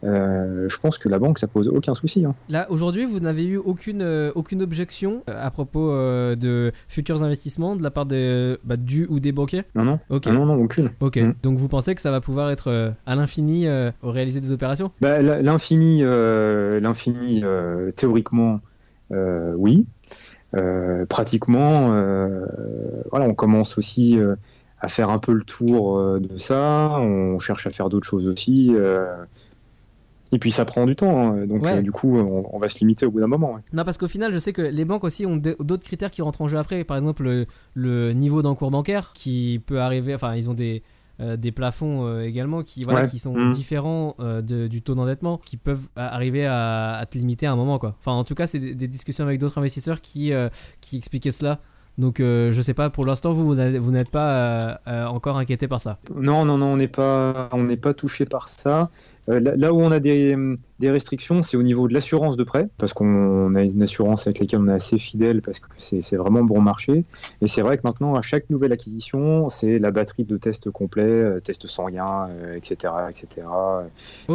[0.03, 2.23] euh, je pense que la banque ça pose aucun souci.
[2.23, 2.35] hein.
[2.49, 7.23] Là, aujourd'hui, vous n'avez eu aucune, euh, aucune objection euh, à propos euh, de futurs
[7.23, 9.63] investissements de la part des, bah, du ou des banquiers?
[9.75, 10.23] Non non, Ok.
[10.27, 10.89] Ah non non aucune.
[10.99, 11.17] Ok.
[11.17, 11.33] Mm.
[11.41, 13.67] Donc vous pensez que ça va pouvoir être à l'infini
[14.03, 14.91] au réaliser des opérations?
[15.01, 17.43] Bah, l'infini, l'infini,
[17.95, 18.61] théoriquement,
[19.11, 19.87] oui.
[21.09, 21.89] Pratiquement,
[23.11, 24.19] voilà, on commence aussi
[24.79, 26.89] à faire un peu le tour de ça.
[26.99, 28.73] On cherche à faire d'autres choses aussi.
[30.31, 31.77] Et puis ça prend du temps, hein, donc Ouais.
[31.77, 33.53] euh, du coup, on, on va se limiter au bout d'un moment.
[33.53, 33.61] ouais.
[33.73, 36.41] Non, parce qu'au final, je sais que les banques aussi ont d'autres critères qui rentrent
[36.41, 36.83] en jeu après.
[36.83, 40.13] Par exemple, le, le niveau d'encours bancaire qui peut arriver.
[40.15, 40.83] Enfin, ils ont des,
[41.21, 43.07] euh, des plafonds euh, également qui, voilà, Ouais.
[43.07, 43.51] qui sont Mhm.
[43.51, 47.79] différents de- du taux d'endettement qui peuvent arriver à, à te limiter à un moment.
[47.79, 47.95] Quoi.
[47.99, 50.31] Enfin, en tout cas, c'est des, des discussions avec d'autres investisseurs qui,
[50.81, 51.59] qui expliquaient cela.
[51.97, 55.05] Donc, euh, je sais pas, pour l'instant, vous, vous n'êtes vous n'êtes pas euh, euh,
[55.07, 55.95] encore inquiété par ça.
[56.15, 58.91] Non, non, non, on n'est pas, on n'est pas touché par ça.
[59.29, 60.35] Euh, là, où on a des,
[60.79, 64.39] des restrictions, c'est au niveau de l'assurance de prêt, parce qu'on a une assurance avec
[64.39, 67.03] laquelle on est assez fidèle, parce que c'est vraiment bon marché.
[67.41, 71.03] Et c'est vrai que maintenant, à chaque nouvelle acquisition, c'est la batterie de tests complets,
[71.03, 73.47] euh, tests sanguins, etc., etc.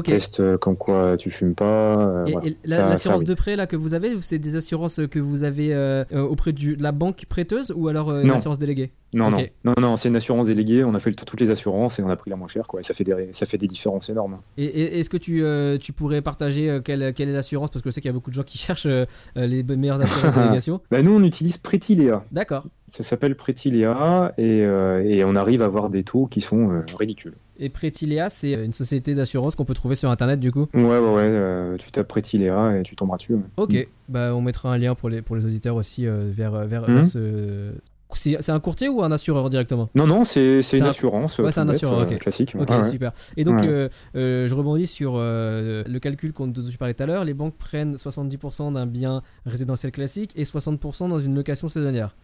[0.04, 2.24] Tests euh, comme quoi tu fumes pas.
[2.26, 2.88] Et, voilà.
[2.88, 6.52] l'assurance de prêt là que vous avez, c'est des assurances que vous avez euh, auprès
[6.52, 8.88] du- de la banque prêteuse ou alors euh, une assurance déléguée?
[9.14, 10.84] Non, non, non, non, c'est une assurance déléguée.
[10.84, 12.80] On a fait toutes les assurances et on a pris la moins chère, quoi.
[12.80, 14.38] Et ça fait des, ça fait des différences énormes.
[14.56, 17.70] Et, et- est-ce que tu, euh, tu pourrais partager euh, quelle, quelle est l'assurance?
[17.70, 19.04] Parce que je sais qu'il y a beaucoup de gens qui cherchent euh,
[19.36, 20.80] les meilleures assurances de délégation.
[20.90, 22.24] Bah, nous, on utilise Pretty Léa.
[22.32, 22.66] D'accord.
[22.86, 26.82] Ça s'appelle Pretty Léa et, euh, et on arrive à avoir des taux qui sont
[26.98, 27.34] ridicules.
[27.58, 30.66] Et Pretilia, c'est une société d'assurance qu'on peut trouver sur internet du coup?
[30.74, 31.76] Ouais, ouais, ouais.
[31.78, 33.34] tu tapes Pretty Léa et tu tomberas dessus.
[33.34, 33.42] ouais.
[33.56, 37.06] Ok, bah on mettra un lien pour les, pour les auditeurs aussi vers, vers, vers
[37.06, 37.72] ce.
[38.14, 39.88] C'est un courtier ou un assureur directement?
[39.94, 41.38] Non, non, c'est une un- assurance.
[41.38, 42.54] Ouais, euh, c'est un assureur, euh, Classique.
[42.58, 42.84] Ok, ouais.
[42.84, 43.12] super.
[43.36, 43.68] Et donc, Ouais.
[43.68, 47.24] euh, euh, je rebondis sur euh, le calcul qu'on- dont tu parlais tout à l'heure.
[47.24, 52.14] Les banques prennent 70% d'un bien résidentiel classique et 60% dans une location saisonnière.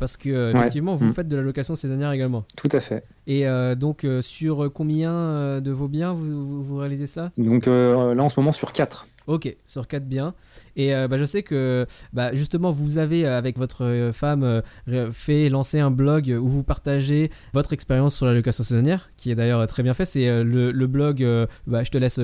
[0.00, 1.12] Parce que, effectivement, vous Mm.
[1.12, 2.44] faites de la location saisonnière également.
[2.56, 3.04] Tout à fait.
[3.26, 3.44] Et
[3.76, 7.32] donc, sur combien de vos biens vous, vous, vous réalisez ça?
[7.36, 9.06] Donc là, en ce moment, sur 4.
[9.26, 10.34] Ok, sur 4 biens.
[10.76, 14.44] Et euh, bah, je sais que bah, justement, vous avez, euh, avec votre euh, femme,
[14.88, 19.30] euh, fait lancer un blog où vous partagez votre expérience sur la location saisonnière, qui
[19.30, 20.04] est d'ailleurs très bien fait.
[20.04, 21.26] C'est euh, le, le blog,
[21.66, 22.20] bah, je te laisse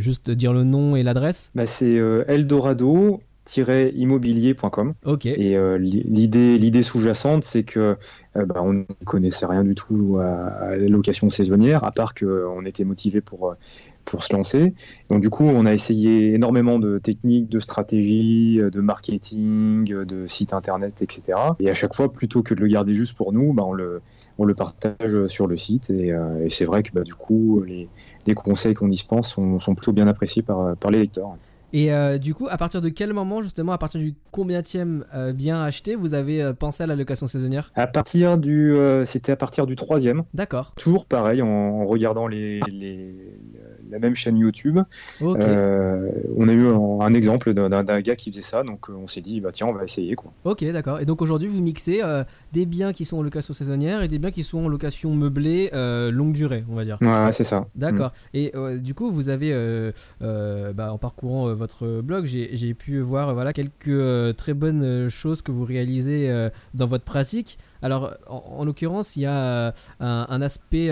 [0.00, 1.50] juste dire le nom et l'adresse.
[1.64, 4.94] C'est euh, eldorado-immobilier.com.
[5.04, 5.26] Ok.
[5.26, 7.96] Et euh, li- l'idée, l'idée sous-jacente, c'est que
[8.36, 12.14] euh, bah, on ne connaissait rien du tout à, à la location saisonnière, à part
[12.14, 13.54] qu'on était motivé pour,
[14.06, 14.74] pour se lancer.
[15.10, 20.04] Donc du coup, on a essayé énormément de techniques, de stratégies, euh, de marketing, euh,
[20.06, 21.38] de sites internet, etc.
[21.60, 24.00] Et à chaque fois, plutôt que de le garder juste pour nous, bah, on, le,
[24.38, 25.90] on le partage sur le site.
[25.90, 27.88] Et, euh, et c'est vrai que bah, du coup, les,
[28.26, 31.36] les conseils qu'on dispense sont, sont plutôt bien appréciés par, par les lecteurs.
[31.72, 35.32] Et euh, du coup, à partir de quel moment, justement, à partir du combienième euh,
[35.32, 37.72] bien acheté, vous avez euh, pensé à la location saisonnière?
[37.74, 40.22] À partir du, c'était à partir du troisième.
[40.32, 40.72] D'accord.
[40.76, 43.14] Toujours pareil, en, en regardant les, les-
[43.96, 44.78] la même chaîne YouTube,
[45.22, 49.06] euh, on a eu un, un exemple d'un gars qui faisait ça, donc euh, on
[49.06, 50.14] s'est dit, bah tiens, on va essayer.
[50.14, 50.32] Quoi.
[50.44, 51.00] Ok, d'accord.
[51.00, 54.18] Et donc aujourd'hui, vous mixez euh, des biens qui sont en location saisonnière et des
[54.18, 56.98] biens qui sont en location meublée euh, longue durée, on va dire.
[57.00, 57.66] Ouais, c'est ça.
[57.74, 58.12] D'accord.
[58.34, 59.50] Et euh, du coup, vous avez,
[60.20, 65.64] bah, en parcourant votre blog, j'ai pu voir voilà, quelques très bonnes choses que vous
[65.64, 66.30] réalisez
[66.74, 67.56] dans votre pratique.
[67.82, 69.68] Alors, en, en l'occurrence, il y a
[70.00, 70.90] un, un aspect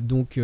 [0.00, 0.40] donc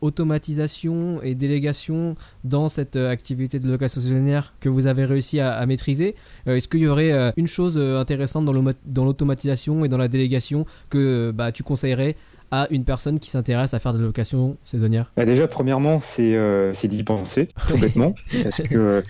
[0.00, 2.14] automatisation et délégation
[2.44, 6.14] dans cette euh, activité de location saisonnière que vous avez réussi à, à maîtriser.
[6.46, 10.66] Euh, Est-ce qu'il y aurait euh, une chose intéressante dans l'automatisation et dans la délégation
[10.90, 12.14] que bah, tu conseillerais
[12.50, 15.12] à une personne qui s'intéresse à faire de la location saisonnière?
[15.16, 19.02] Bah, déjà, premièrement, c'est euh, d'y penser, tout bêtement, parce que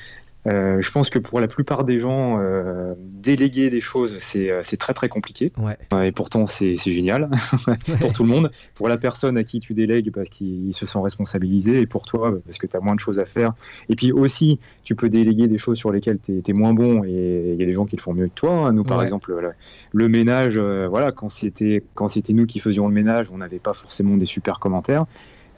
[0.47, 4.63] euh, je pense que pour la plupart des gens, euh, déléguer des choses, c'est euh,
[4.79, 5.53] très très compliqué.
[5.59, 5.77] Ouais.
[6.07, 7.29] Et pourtant, c'est génial
[8.01, 8.51] pour tout le monde.
[8.75, 12.31] Pour la personne à qui tu délègues, parce qu'il se sent responsabilisé, et pour toi,
[12.31, 13.53] bah, parce que tu as moins de choses à faire.
[13.91, 17.53] Et puis aussi, tu peux déléguer des choses sur lesquelles tu es, moins bon, et
[17.55, 18.71] il y a des gens qui le font mieux que toi.
[18.73, 19.05] Nous, par Ouais.
[19.05, 19.51] exemple, le,
[19.93, 23.59] le ménage, euh, voilà, quand c'était quand c'était nous qui faisions le ménage, on n'avait
[23.59, 25.05] pas forcément des super commentaires.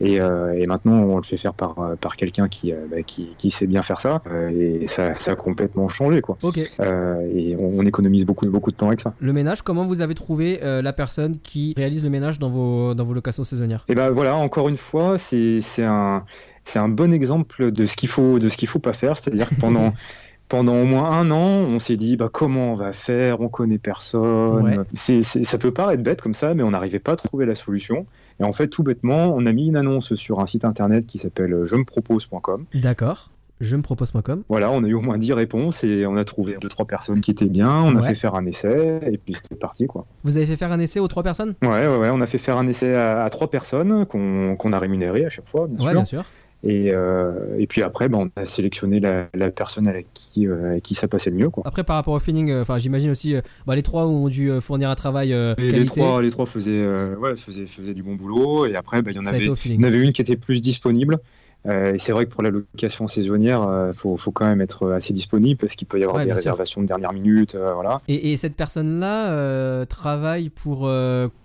[0.00, 3.02] Et, euh, et maintenant, on le fait faire par, euh, par quelqu'un qui, euh, bah,
[3.02, 4.22] qui, qui sait bien faire ça.
[4.52, 6.38] Et ça, ça a complètement changé, quoi.
[6.42, 6.58] Ok.
[6.80, 9.12] Euh, et on, on économise beaucoup, beaucoup de temps avec ça.
[9.20, 13.04] Le ménage, comment vous avez trouvé la personne qui réalise le ménage dans vos, dans
[13.04, 13.84] vos locations saisonnières?
[13.88, 16.24] Et ben voilà, encore une fois, c'est c'est un,
[16.64, 19.18] c'est un bon exemple de ce qu'il faut, de ce qu'il faut pas faire.
[19.18, 19.92] C'est-à-dire que pendant
[20.48, 23.78] pendant au moins un an, on s'est dit bah comment on va faire, on connaît
[23.78, 24.62] personne.
[24.78, 24.78] Ouais.
[24.94, 27.54] C'est, c'est- ça peut paraître bête comme ça, mais on n'arrivait pas à trouver la
[27.54, 28.06] solution.
[28.40, 31.18] Et en fait, tout bêtement, on a mis une annonce sur un site internet qui
[31.18, 32.64] s'appelle je me propose.com.
[32.74, 33.28] D'accord.
[33.60, 34.42] Je me propose.com.
[34.48, 37.20] Voilà, on a eu au moins 10 réponses et on a trouvé deux trois personnes
[37.20, 37.70] qui étaient bien.
[37.70, 40.06] On a fait faire un essai et puis c'était parti quoi.
[40.24, 41.54] Vous avez fait faire un essai aux trois personnes?
[41.62, 44.78] Ouais, ouais, ouais, on a fait faire un essai à, à trois personnes qu'on, a
[44.78, 45.92] rémunéré à chaque fois, bien Ouais, sûr.
[45.92, 46.24] bien sûr.
[46.62, 50.72] Et, euh, et puis après, ben, on a sélectionné la, la personne avec qui, euh,
[50.72, 51.48] avec qui ça passait le mieux.
[51.48, 51.62] Quoi.
[51.66, 53.34] Après, par rapport au feeling, euh, j'imagine aussi,
[53.66, 57.66] bah, les trois ont dû fournir un travail les, trois, les trois faisaient, ouais, faisaient,
[57.66, 58.66] faisaient du bon boulot.
[58.66, 61.18] Et après, ben, il y en Ça avait, y en une qui était plus disponible.
[61.64, 65.12] Et c'est vrai que pour la location saisonnière, il faut, faut quand même être assez
[65.12, 67.56] disponible parce qu'il peut y avoir Ouais, des réservations de dernière minute.
[67.56, 68.00] voilà.
[68.08, 70.90] Et, et cette personne-là travaille pour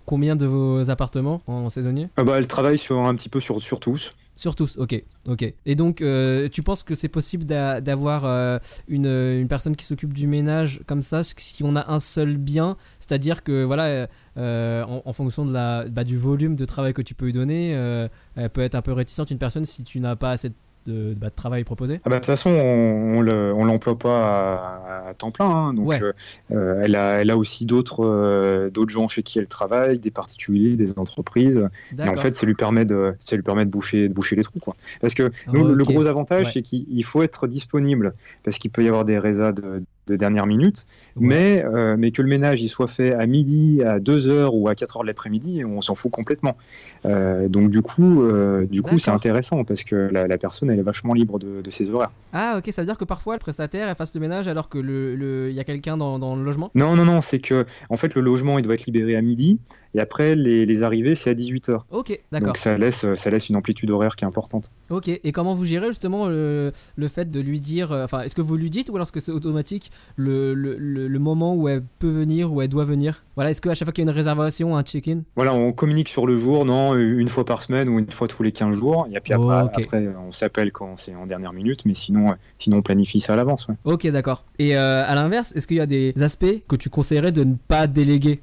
[0.04, 2.08] combien de vos appartements en saisonnier?
[2.16, 4.14] Ah bah, elle travaille sur, un petit peu sur, sur tous.
[4.38, 5.54] Sur tous, ok, ok.
[5.64, 9.86] Et donc, euh, tu penses que c'est possible d'a- d'avoir euh, une, une personne qui
[9.86, 14.84] s'occupe du ménage comme ça, si on a un seul bien, c'est-à-dire que voilà, euh,
[14.84, 17.70] en, fonction de la, bah, du volume de travail que tu peux lui donner,
[18.36, 20.54] elle peut être un peu réticente une personne si tu n'as pas assez de,
[20.90, 22.00] bah, de travail proposé.
[22.04, 24.20] Ah bah, de toute façon, on, on l'emploie pas
[25.06, 25.46] à, à temps plein.
[25.46, 25.74] hein.
[25.74, 26.02] donc, Ouais.
[26.02, 26.12] euh,
[26.52, 30.10] euh, elle, a, elle a aussi d'autres euh, d'autres gens chez qui elle travaille, des
[30.10, 31.68] particuliers, des entreprises.
[31.98, 34.42] Et en fait, ça lui permet de, ça lui permet de boucher, de boucher les
[34.42, 34.76] trous, quoi.
[35.00, 36.52] Parce que nous, le gros avantage, Ouais.
[36.52, 38.12] c'est qu'il faut être disponible,
[38.44, 41.26] parce qu'il peut y avoir des résas de, de dernière minute, Ouais.
[41.26, 44.68] mais, euh, mais que le ménage il soit fait à midi, à 2 heures ou
[44.68, 46.56] à 4 heures de l'après-midi, on s'en fout complètement.
[47.04, 50.78] Euh, donc du coup, euh, du coup, c'est intéressant parce que la, la personne elle
[50.78, 52.10] est vachement libre de, de ses horaires.
[52.32, 54.78] Ah, ok, ça veut dire que parfois le prestataire elle fasse le ménage alors que
[54.78, 56.70] le, le- y a quelqu'un dans, dans le logement?
[56.74, 59.58] Non, non, non, c'est que en fait le logement il doit être libéré à midi
[59.94, 61.86] et après les, les arrivées c'est à 18 heures.
[61.90, 62.48] Ok, d'accord.
[62.48, 64.70] Donc ça laisse, ça laisse une amplitude horaire qui est importante.
[64.90, 68.42] Ok, et comment vous gérez justement le, le fait de lui dire, enfin, est-ce que
[68.42, 69.90] vous lui dites ou alors est-ce que c'est automatique?
[70.16, 73.74] Le, le, le- moment où elle peut venir, où elle doit venir Voilà, est-ce qu'à
[73.74, 75.20] chaque fois qu'il y a une réservation, un check-in?
[75.34, 78.42] Voilà, on communique sur le jour, non, une fois par semaine ou une fois tous
[78.42, 79.08] les 15 jours.
[79.12, 82.78] Et puis après, après on s'appelle quand c'est en dernière minute, mais sinon, euh, sinon
[82.78, 83.66] on planifie ça à l'avance.
[83.68, 83.74] ouais.
[83.84, 84.44] Ok, d'accord.
[84.58, 87.54] Et euh, à l'inverse, est-ce qu'il y a des aspects que tu conseillerais de ne
[87.68, 88.40] pas déléguer?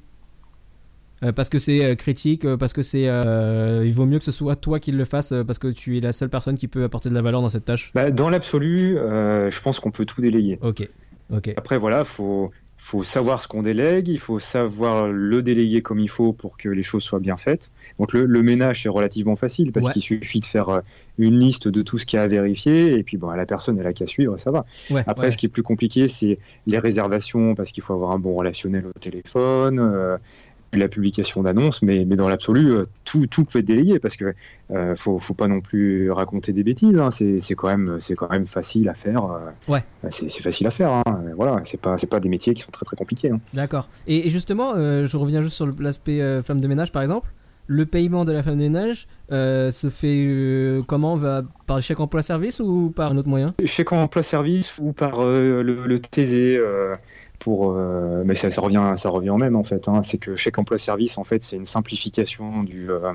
[1.23, 4.57] Euh, parce que c'est critique, parce que c'est, euh, il vaut mieux que ce soit
[4.57, 7.15] toi qui le fasse, parce que tu es la seule personne qui peut apporter de
[7.15, 7.91] la valeur dans cette tâche?
[7.95, 10.59] Bah, dans l'absolu, euh, je pense qu'on peut tout déléguer.
[10.61, 10.85] Ok,
[11.33, 11.51] ok.
[11.57, 12.51] Après, voilà, faut
[12.85, 16.67] faut savoir ce qu'on délègue, il faut savoir le déléguer comme il faut pour que
[16.67, 17.71] les choses soient bien faites.
[17.97, 19.93] Donc le, le ménage c'est relativement facile parce Ouais.
[19.93, 20.81] qu'il suffit de faire euh,
[21.17, 23.79] une liste de tout ce qu'il y a à vérifier et puis bon, la personne
[23.79, 24.65] elle a qu'à suivre, ça va.
[24.89, 25.31] Ouais, Après, ouais.
[25.31, 28.85] ce qui est plus compliqué, c'est les réservations, parce qu'il faut avoir un bon relationnel
[28.85, 30.17] au téléphone, euh,
[30.79, 34.33] la publication d'annonces, mais, mais dans l'absolu, euh, tout, tout peut être délégué, parce que
[34.71, 36.97] euh, faut, faut pas non plus raconter des bêtises.
[36.97, 37.11] hein.
[37.11, 39.23] C'est c'est quand même, c'est quand même facile à faire.
[39.25, 39.83] euh, Ouais.
[40.09, 40.91] C'est c'est facile à faire.
[40.91, 41.03] hein.
[41.35, 43.31] Voilà, c'est pas, c'est pas des métiers qui sont très très compliqués.
[43.31, 43.39] hein.
[43.53, 43.87] D'accord.
[44.07, 47.29] Et, et justement, euh, je reviens juste sur l'aspect euh, femme de ménage, par exemple.
[47.65, 51.15] Le paiement de la femme de ménage euh, se fait euh, comment?
[51.15, 53.53] Va, Par chèque emploi-service ou par un autre moyen?
[53.63, 56.59] Chèque emploi-service ou par euh, le, le TZ.
[57.43, 59.87] Euh, pour, euh, mais ça, ça revient, ça revient au même en fait.
[59.87, 60.01] hein.
[60.03, 63.13] C'est que chèque emploi-service, en fait, c'est une simplification du, euh,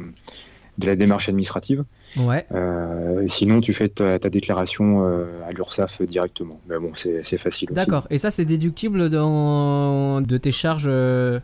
[0.78, 1.84] de la démarche administrative.
[2.18, 2.44] Ouais.
[2.52, 5.02] Euh, sinon, tu fais ta, ta déclaration
[5.46, 6.60] à l'URSSAF directement.
[6.68, 7.74] Mais bon, c'est facile aussi.
[7.74, 8.06] D'accord.
[8.10, 10.90] Et ça, c'est déductible dans de tes charges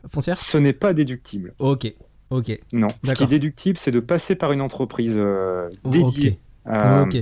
[0.09, 0.39] foncières?
[0.39, 1.53] Ce n'est pas déductible.
[1.59, 1.93] Ok.
[2.31, 2.59] Ok.
[2.73, 2.89] Non.
[3.05, 6.73] Ce qui est déductible, c'est de passer par une entreprise Oh, dédiée, Ok.
[6.73, 7.17] à- ok.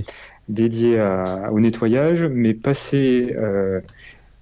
[0.49, 3.35] dédiée à- au nettoyage, mais passer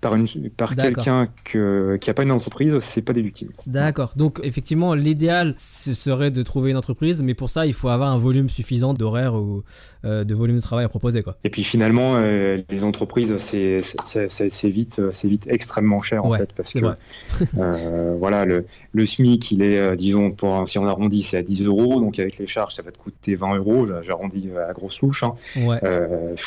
[0.02, 0.26] par, une,
[0.58, 3.54] par quelqu'un que- qui n'a pas une entreprise, c'est pas déductible.
[3.68, 4.14] D'accord.
[4.16, 8.12] Donc, effectivement, l'idéal, ce serait de trouver une entreprise, mais pour ça, il faut avoir
[8.12, 9.64] un volume suffisant d'horaires ou
[10.06, 11.38] euh, de volume de travail à proposer, quoi.
[11.44, 13.78] Et puis finalement, euh, les entreprises, c'est
[14.70, 16.80] vite, c'est vite extrêmement cher en fait, parce que
[17.58, 21.66] euh, voilà, le, le SMIC, il est, disons, pour si on arrondit, c'est à 10
[21.66, 23.86] euros, donc avec les charges, ça va te coûter 20 euros.
[23.86, 25.24] J'a- J'arrondis à grosse louche.
[25.24, 25.34] Hein.
[25.66, 25.80] Ouais.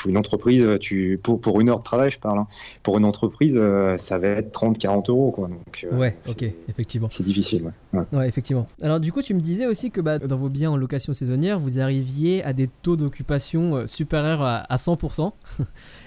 [0.06, 2.46] Une entreprise, tu, pour, pour une heure de travail, je parle, hein,
[2.82, 5.30] pour une entreprise, surprise, ça va être 30-40 euros.
[5.30, 5.48] Quoi.
[5.48, 7.08] Donc, ouais, ok, effectivement.
[7.10, 7.72] C'est difficile.
[7.92, 8.02] Ouais.
[8.12, 8.28] ouais.
[8.28, 8.66] effectivement.
[8.82, 11.58] Alors, du coup, tu me disais aussi que bah, dans vos biens en location saisonnière,
[11.58, 15.32] vous arriviez à des taux d'occupation supérieurs à, à 100%.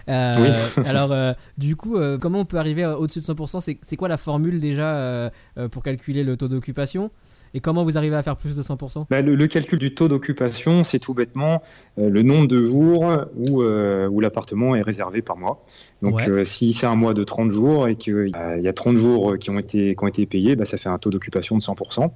[0.10, 0.54] Euh,
[0.86, 4.18] alors, euh, du coup, euh, comment on peut arriver au-dessus de 100% C'est quoi la
[4.18, 5.32] formule déjà
[5.72, 7.12] pour calculer le taux d'occupation?
[7.54, 10.84] Et comment vous arrivez à faire plus de 100% bah, le, calcul du taux d'occupation,
[10.84, 11.62] c'est tout bêtement
[11.98, 15.66] le nombre de jours où, où l'appartement est réservé par mois.
[16.02, 19.50] Donc si c'est un mois de 30 jours et qu'il y a 30 jours qui
[19.50, 22.12] ont été, qui ont été payés, bah, ça fait un taux d'occupation de 100%.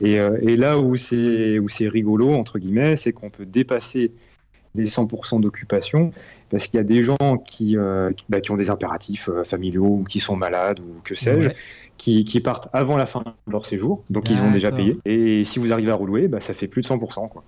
[0.00, 4.12] Et, et, là où c'est rigolo, entre guillemets, c'est qu'on peut dépasser
[4.74, 6.12] les 100% d'occupation
[6.50, 9.86] parce qu'il y a des gens qui, euh, bah, qui ont des impératifs euh, familiaux
[9.86, 11.50] ou qui sont malades ou que sais-je,
[11.96, 14.96] qui, qui, partent avant la fin de leur séjour, donc ils ont déjà payé.
[15.04, 17.28] Et si vous arrivez à relouer, bah, ça fait plus de 100%.
[17.28, 17.42] Quoi.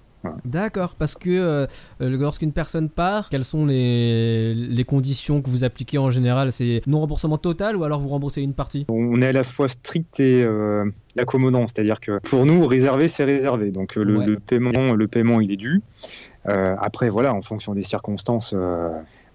[0.45, 1.67] D'accord, parce que euh,
[2.01, 6.53] lorsqu'une personne part, quelles sont les, les, conditions que vous appliquez en général?
[6.53, 8.87] C'est non-remboursement total ou alors vous remboursez une partie?
[8.89, 10.47] On est à la fois strict et
[11.19, 13.71] accommodant, c'est-à-dire que pour nous, réserver, c'est réservé.
[13.71, 15.83] Donc le, le, paiement, le paiement, il est dû.
[16.49, 18.55] Euh, après, voilà, en fonction des circonstances,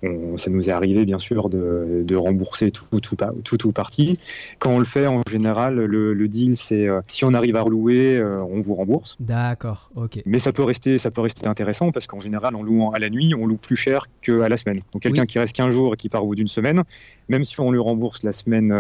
[0.03, 4.19] euh, ça nous est arrivé bien sûr de, de rembourser tout, tout, tout, tout, parti.
[4.59, 7.61] Quand on le fait, en général, le, le deal, c'est euh, si on arrive à
[7.61, 9.17] relouer, on vous rembourse.
[9.19, 10.21] D'accord, ok.
[10.25, 13.09] Mais ça peut rester, ça peut rester intéressant parce qu'en général, en louant à la
[13.09, 14.79] nuit, on loue plus cher qu'à la semaine.
[14.93, 16.83] Donc quelqu'un qui reste 15 jours et qui part au bout d'une semaine,
[17.29, 18.73] même si on lui rembourse la semaine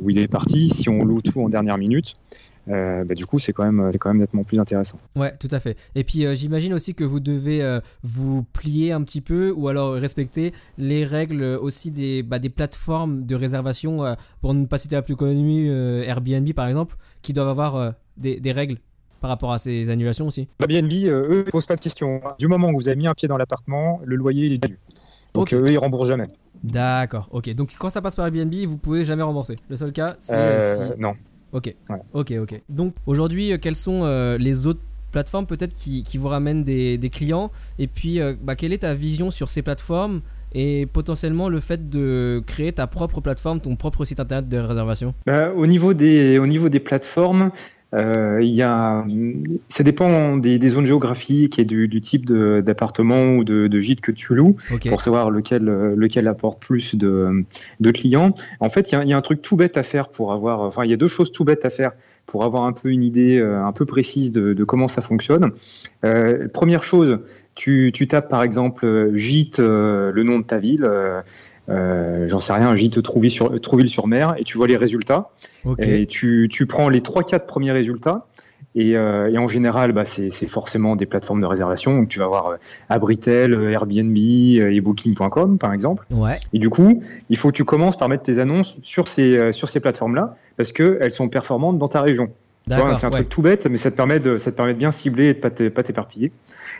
[0.00, 2.16] où il est parti, si on loue tout en dernière minute,
[2.68, 4.98] euh, bah, du coup, c'est quand, même, quand même nettement plus intéressant.
[5.16, 5.76] Ouais, tout à fait.
[5.94, 9.68] Et puis, euh, j'imagine aussi que vous devez euh, vous plier un petit peu ou
[9.68, 14.96] alors respecter les règles aussi des, bah, des plateformes de réservation, pour ne pas citer
[14.96, 18.76] la plus connue, Airbnb par exemple, qui doivent avoir des, des règles
[19.20, 22.20] par rapport à ces annulations aussi Airbnb, eux, ils posent pas de questions.
[22.38, 24.78] Du moment où vous avez mis un pied dans l'appartement, le loyer, il est dû.
[25.32, 26.28] Donc, eux, ils remboursent jamais.
[26.62, 27.52] D'accord, ok.
[27.54, 29.56] Donc, quand ça passe par Airbnb, vous pouvez jamais rembourser.
[29.68, 30.98] Le seul cas, c'est.
[30.98, 31.14] Non.
[31.54, 31.72] Ok.
[32.12, 32.60] Ok, ok.
[32.68, 34.80] Donc aujourd'hui, euh, quelles sont euh, les autres
[35.12, 37.50] plateformes peut-être qui, qui, vous ramènent des, des clients?
[37.78, 40.20] Et puis, euh, bah, quelle est ta vision sur ces plateformes
[40.52, 45.14] et potentiellement le fait de créer ta propre plateforme, ton propre site internet de réservation?
[45.26, 47.52] Bah, au, niveau des, au niveau des plateformes,
[47.94, 49.04] euh, il y a,
[49.68, 54.00] ça dépend des, des, zones géographiques et du, du type d'appartement ou de, de, gîte
[54.00, 54.56] que tu loues
[54.88, 57.44] pour savoir lequel, lequel apporte plus de,
[57.80, 58.34] de clients.
[58.60, 60.32] En fait, il y, a, il y, a, un truc tout bête à faire pour
[60.32, 60.60] avoir.
[60.60, 61.92] Enfin, il y a deux choses tout bêtes à faire
[62.26, 65.52] pour avoir un peu une idée euh, un peu précise de, de comment ça fonctionne.
[66.04, 67.20] Euh, première chose,
[67.54, 70.88] tu, tu, tapes par exemple gîte, le nom de ta ville.
[71.68, 75.30] Euh, j'en sais rien, gîte Trouville-sur-Mer, et tu vois les résultats.
[75.78, 78.26] Et tu, tu, prends les 3-4 premiers résultats.
[78.76, 81.96] Et, euh, et en général, bah, c'est forcément des plateformes de réservation.
[81.96, 82.56] Donc tu vas voir euh,
[82.88, 86.04] Abritel, Airbnb et Booking.com, par exemple.
[86.10, 86.40] Ouais.
[86.52, 87.00] Et du coup,
[87.30, 90.72] il faut que tu commences par mettre tes annonces sur ces, sur ces plateformes-là parce
[90.72, 92.30] qu'elles sont performantes dans ta région.
[92.66, 94.90] C'est un truc tout bête, mais ça te permet de, ça te permet de bien
[94.90, 96.32] cibler et de pas t'éparpiller.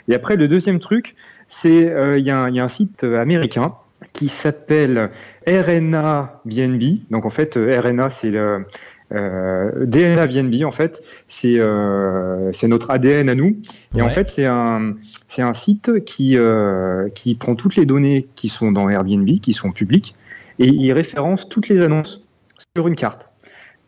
[0.08, 1.14] Et après, le deuxième truc,
[1.46, 3.74] c'est il y, y, a un site américain
[4.14, 5.10] qui s'appelle
[5.46, 7.10] RNA BNB.
[7.10, 8.64] Donc en fait, euh, RNA c'est le
[9.12, 13.58] euh, DNA BNB en fait, c'est euh, notre ADN à nous.
[13.94, 14.94] Et en fait, c'est un
[15.38, 19.72] un site qui euh, qui prend toutes les données qui sont dans Airbnb, qui sont
[19.72, 20.14] publiques,
[20.58, 22.24] et il référence toutes les annonces
[22.76, 23.28] sur une carte.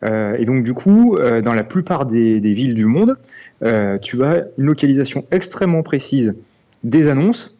[0.03, 3.15] Euh, et donc du coup, euh, dans la plupart des, des villes du monde,
[4.01, 6.35] tu as une localisation extrêmement précise
[6.83, 7.56] des annonces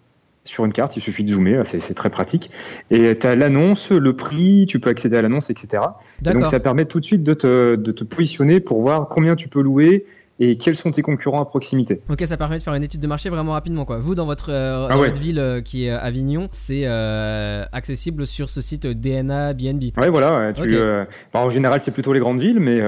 [0.47, 2.49] sur une carte, il suffit de zoomer, c'est très pratique.
[2.91, 5.83] Et tu as l'annonce, le prix, tu peux accéder à l'annonce, etc.
[6.23, 9.49] donc ça permet tout de suite de te, de te positionner pour voir combien tu
[9.49, 10.05] peux louer
[10.39, 12.01] et quels sont tes concurrents à proximité.
[12.09, 13.85] Ok, ça permet de faire une étude de marché vraiment rapidement.
[13.85, 13.97] Quoi.
[13.97, 18.61] Vous, dans votre, euh, ah ville euh, qui est Avignon, c'est euh, accessible sur ce
[18.61, 19.97] site DNA BNB.
[19.97, 20.53] Ouais, voilà.
[20.53, 20.77] Tu,
[21.33, 22.81] en général, c'est plutôt les grandes villes, mais,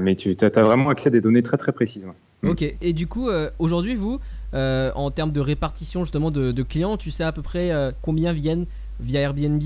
[0.00, 2.06] mais tu as, vraiment accès à des données très très précises.
[2.44, 4.18] Ok, et du coup, aujourd'hui, vous,
[4.54, 8.32] euh, en termes de répartition justement de, clients, tu sais à peu près euh, combien
[8.32, 8.66] viennent
[9.00, 9.62] via Airbnb,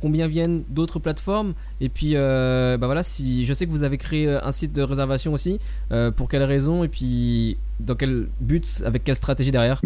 [0.00, 1.54] combien viennent d'autres plateformes.
[1.80, 4.82] Et puis euh, bah voilà si je sais que vous avez créé un site de
[4.82, 5.58] réservation aussi
[6.16, 9.80] pour quelles raisons et puis dans quel but, avec quelle stratégie derrière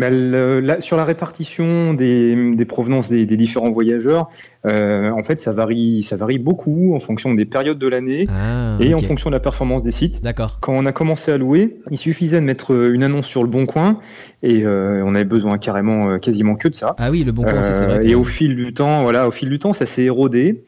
[0.80, 4.30] Sur la répartition des, provenances des, différents voyageurs,
[4.66, 8.76] euh, en fait, ça varie, ça varie beaucoup en fonction des périodes de l'année ah,
[8.80, 10.22] et en fonction de la performance des sites.
[10.22, 10.58] D'accord.
[10.60, 13.66] Quand on a commencé à louer, il suffisait de mettre une annonce sur le Bon
[13.66, 13.98] Coin
[14.42, 16.94] et euh, on avait besoin carrément, euh, quasiment que de ça.
[16.98, 18.06] Ah oui, le Bon Coin, c'est vrai.
[18.06, 20.64] Et au fil du temps, voilà, au fil du temps, ça s'est érodé.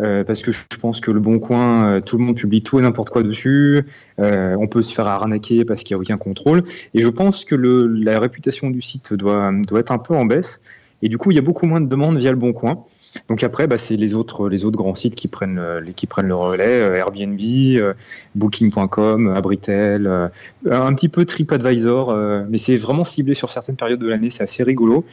[0.00, 2.78] Euh, parce que je pense que le Bon Coin, euh, tout le monde publie tout
[2.78, 3.86] et n'importe quoi dessus.
[4.18, 6.64] Euh, on peut se faire arnaquer parce qu'il n'y a aucun contrôle.
[6.94, 10.24] Et je pense que le, la réputation du site doit, doit être un peu en
[10.24, 10.60] baisse.
[11.02, 12.84] Et du coup, il y a beaucoup moins de demandes via le Bon Coin.
[13.28, 16.26] Donc après, bah, c'est les autres, les autres grands sites qui prennent, le, qui prennent
[16.26, 17.94] le relais, euh, Airbnb, euh,
[18.34, 20.30] Booking.com, Abritel,
[20.70, 22.16] un petit peu TripAdvisor,
[22.48, 25.04] mais c'est vraiment ciblé sur certaines périodes de l'année, c'est assez rigolo.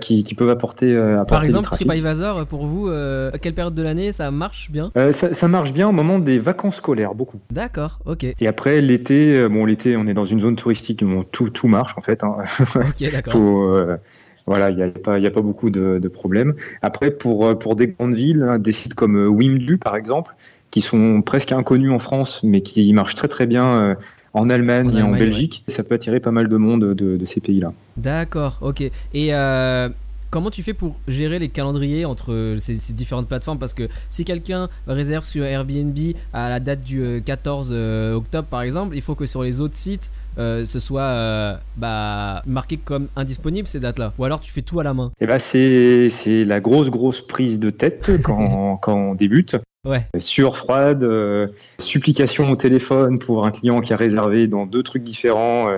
[0.00, 4.12] Qui, qui, peuvent apporter, apporter Par exemple, TripAdvisor, pour vous, à quelle période de l'année
[4.12, 4.92] ça marche bien?
[4.94, 7.40] Ça, ça, marche bien au moment des vacances scolaires, beaucoup.
[7.50, 8.24] D'accord, ok.
[8.38, 11.94] Et après, l'été, bon, l'été, on est dans une zone touristique où tout, tout marche
[11.96, 12.22] en fait.
[12.22, 12.36] Hein.
[12.76, 13.98] ok, d'accord.
[14.46, 16.54] Voilà, il n'y a, pas, a pas beaucoup de, de, problèmes.
[16.82, 20.34] Après, pour, euh, pour des grandes villes, hein, des sites comme euh, Wimdu, par exemple,
[20.70, 23.94] qui sont presque inconnus en France, mais qui marchent très très bien euh,
[24.34, 27.40] en Allemagne, et en Belgique, ça peut attirer pas mal de monde de, de ces
[27.40, 27.72] pays-là.
[27.96, 28.82] D'accord, ok.
[28.82, 29.88] Et euh,
[30.30, 33.58] comment tu fais pour gérer les calendriers entre ces, ces différentes plateformes?
[33.58, 35.98] Parce que si quelqu'un réserve sur Airbnb
[36.32, 37.72] à la date du 14
[38.14, 42.42] octobre, par exemple, il faut que sur les autres sites, euh, ce soit euh, bah,
[42.46, 45.38] marqué comme indisponible ces dates-là Ou alors tu fais tout à la main eh bah
[45.38, 49.56] c'est, c'est la grosse grosse prise de tête quand, quand on débute.
[49.84, 50.00] Ouais.
[50.18, 55.04] Sueur froide, euh, supplication au téléphone pour un client qui a réservé dans deux trucs
[55.04, 55.68] différents,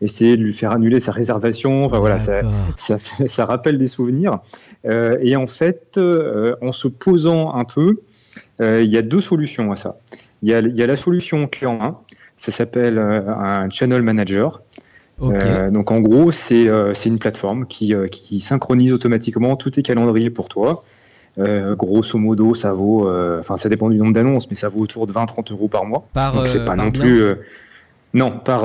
[0.00, 1.84] essayer de lui faire annuler sa réservation.
[1.84, 2.42] Enfin voilà, ça,
[2.76, 4.38] ça, ça, rappelle des souvenirs.
[4.84, 5.98] et en fait,
[6.62, 7.98] en se posant un peu,
[8.60, 9.96] il y a deux solutions à ça.
[10.42, 11.98] Il y a, y a la solution en main
[12.36, 14.60] ça s'appelle euh, un channel manager.
[15.22, 20.30] Euh, donc en gros, c'est euh, une plateforme qui, qui, synchronise automatiquement tous tes calendriers
[20.30, 20.84] pour toi.
[21.38, 23.10] Grosso modo, ça vaut,
[23.40, 26.06] enfin ça dépend du nombre d'annonces, mais ça vaut autour de 20-30 euros par mois.
[26.12, 27.22] Par, donc c'est pas non plus.
[28.14, 28.62] non, par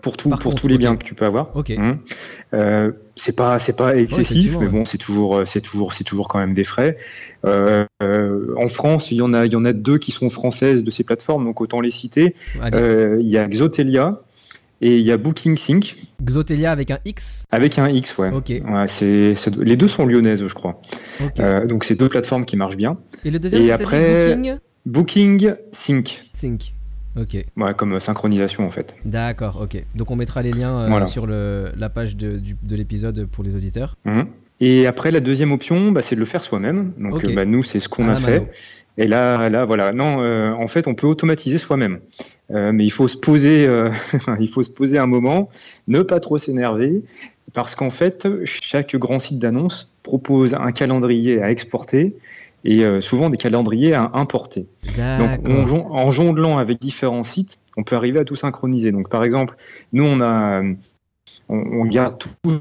[0.00, 1.54] pour tout, pour tous les biens que tu peux avoir.
[1.54, 1.72] Ok.
[1.76, 1.98] Hum.
[3.16, 6.54] c'est pas c'est pas excessif, mais bon, c'est toujours c'est toujours c'est toujours quand même
[6.54, 6.96] des frais.
[8.02, 10.84] Euh, en France, il y en a il y en a deux qui sont françaises
[10.84, 12.34] de ces plateformes, donc autant les citer.
[12.74, 14.10] Euh, il y a Xotelia
[14.80, 15.96] et il y a Booking Sync.
[16.24, 18.30] Xotelia avec un X Avec un X, ouais.
[18.32, 18.48] Ok.
[18.48, 20.80] Ouais, c'est, les deux sont lyonnaises, je crois.
[21.40, 22.96] Euh, donc c'est deux plateformes qui marchent bien.
[23.24, 26.24] Et le deuxième, après, Booking Booking Sync.
[26.32, 26.72] Sync.
[27.18, 27.44] Ok.
[27.56, 28.94] Ouais, comme synchronisation en fait.
[29.04, 29.82] D'accord, ok.
[29.94, 33.96] Donc on mettra les liens sur le, la page de, de l'épisode pour les auditeurs.
[34.04, 34.20] Mmh.
[34.60, 36.92] Et après, la deuxième option, bah, c'est de le faire soi-même.
[36.98, 38.50] Donc, bah, nous, c'est ce qu'on a fait.
[38.98, 39.92] Et là, là, voilà.
[39.92, 42.00] Non, euh, en fait, on peut automatiser soi-même,
[42.50, 43.90] euh, mais il faut se poser, euh,
[44.40, 45.50] il faut se poser un moment,
[45.86, 47.02] ne pas trop s'énerver,
[47.52, 52.14] parce qu'en fait, chaque grand site d'annonce propose un calendrier à exporter
[52.64, 54.66] et souvent des calendriers à importer.
[54.96, 58.90] Donc, en jonglant avec différents sites, on peut arriver à tout synchroniser.
[58.90, 59.54] Donc, par exemple,
[59.92, 60.62] nous, on a,
[61.48, 62.60] on, on garde tout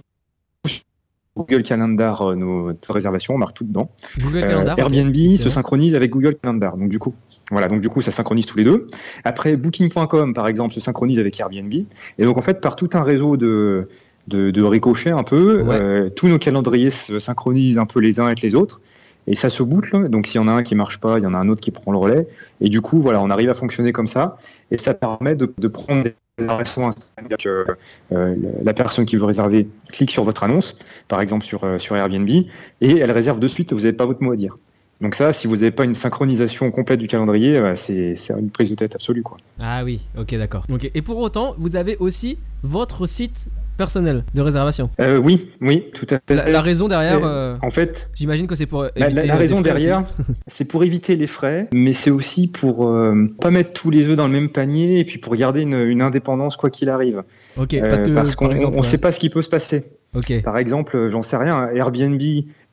[1.35, 3.89] Google Calendar euh, nos réservations, on marque tout dedans.
[4.19, 6.77] Google Calendar, euh, Airbnb se synchronise avec Google Calendar.
[6.77, 7.13] Donc du coup,
[7.51, 8.87] voilà, donc du coup, ça synchronise tous les deux.
[9.23, 11.73] Après, Booking.com, par exemple, se synchronise avec Airbnb.
[11.73, 13.87] Et donc, en fait, par tout un réseau de,
[14.27, 18.25] de, de ricochets un peu, euh, tous nos calendriers se synchronisent un peu les uns
[18.25, 18.81] avec les autres.
[19.27, 20.09] Et ça se boucle.
[20.09, 21.61] Donc, s'il y en a un qui marche pas, il y en a un autre
[21.61, 22.27] qui prend le relais.
[22.61, 24.37] Et du coup, voilà, on arrive à fonctionner comme ça.
[24.71, 30.23] Et ça permet de, de prendre des euh, la personne qui veut réserver clique sur
[30.23, 30.77] votre annonce,
[31.07, 32.47] par exemple sur, euh, Airbnb, et
[32.81, 34.57] elle réserve de suite, vous n'avez pas votre mot à dire.
[35.01, 38.69] Donc ça, si vous n'avez pas une synchronisation complète du calendrier, euh, c'est une prise
[38.69, 39.23] de tête absolue.
[39.59, 40.65] Ah oui, ok, d'accord.
[40.93, 44.89] Et pour autant, vous avez aussi votre site personnel de réservation.
[44.99, 46.35] Euh, oui, oui, tout à fait.
[46.35, 50.03] La, raison derrière, euh, en fait, j'imagine que c'est pour éviter la, la raison derrière,
[50.47, 54.15] c'est pour éviter les frais, mais c'est aussi pour euh, pas mettre tous les œufs
[54.15, 57.23] dans le même panier et puis pour garder une, une indépendance quoi qu'il arrive.
[57.57, 59.83] Ok, parce que parce qu'on ne sait pas ce qui peut se passer.
[60.13, 60.41] Ok.
[60.43, 62.21] Par exemple, j'en sais rien, Airbnb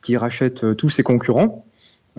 [0.01, 1.65] qui rachète tous ses concurrents.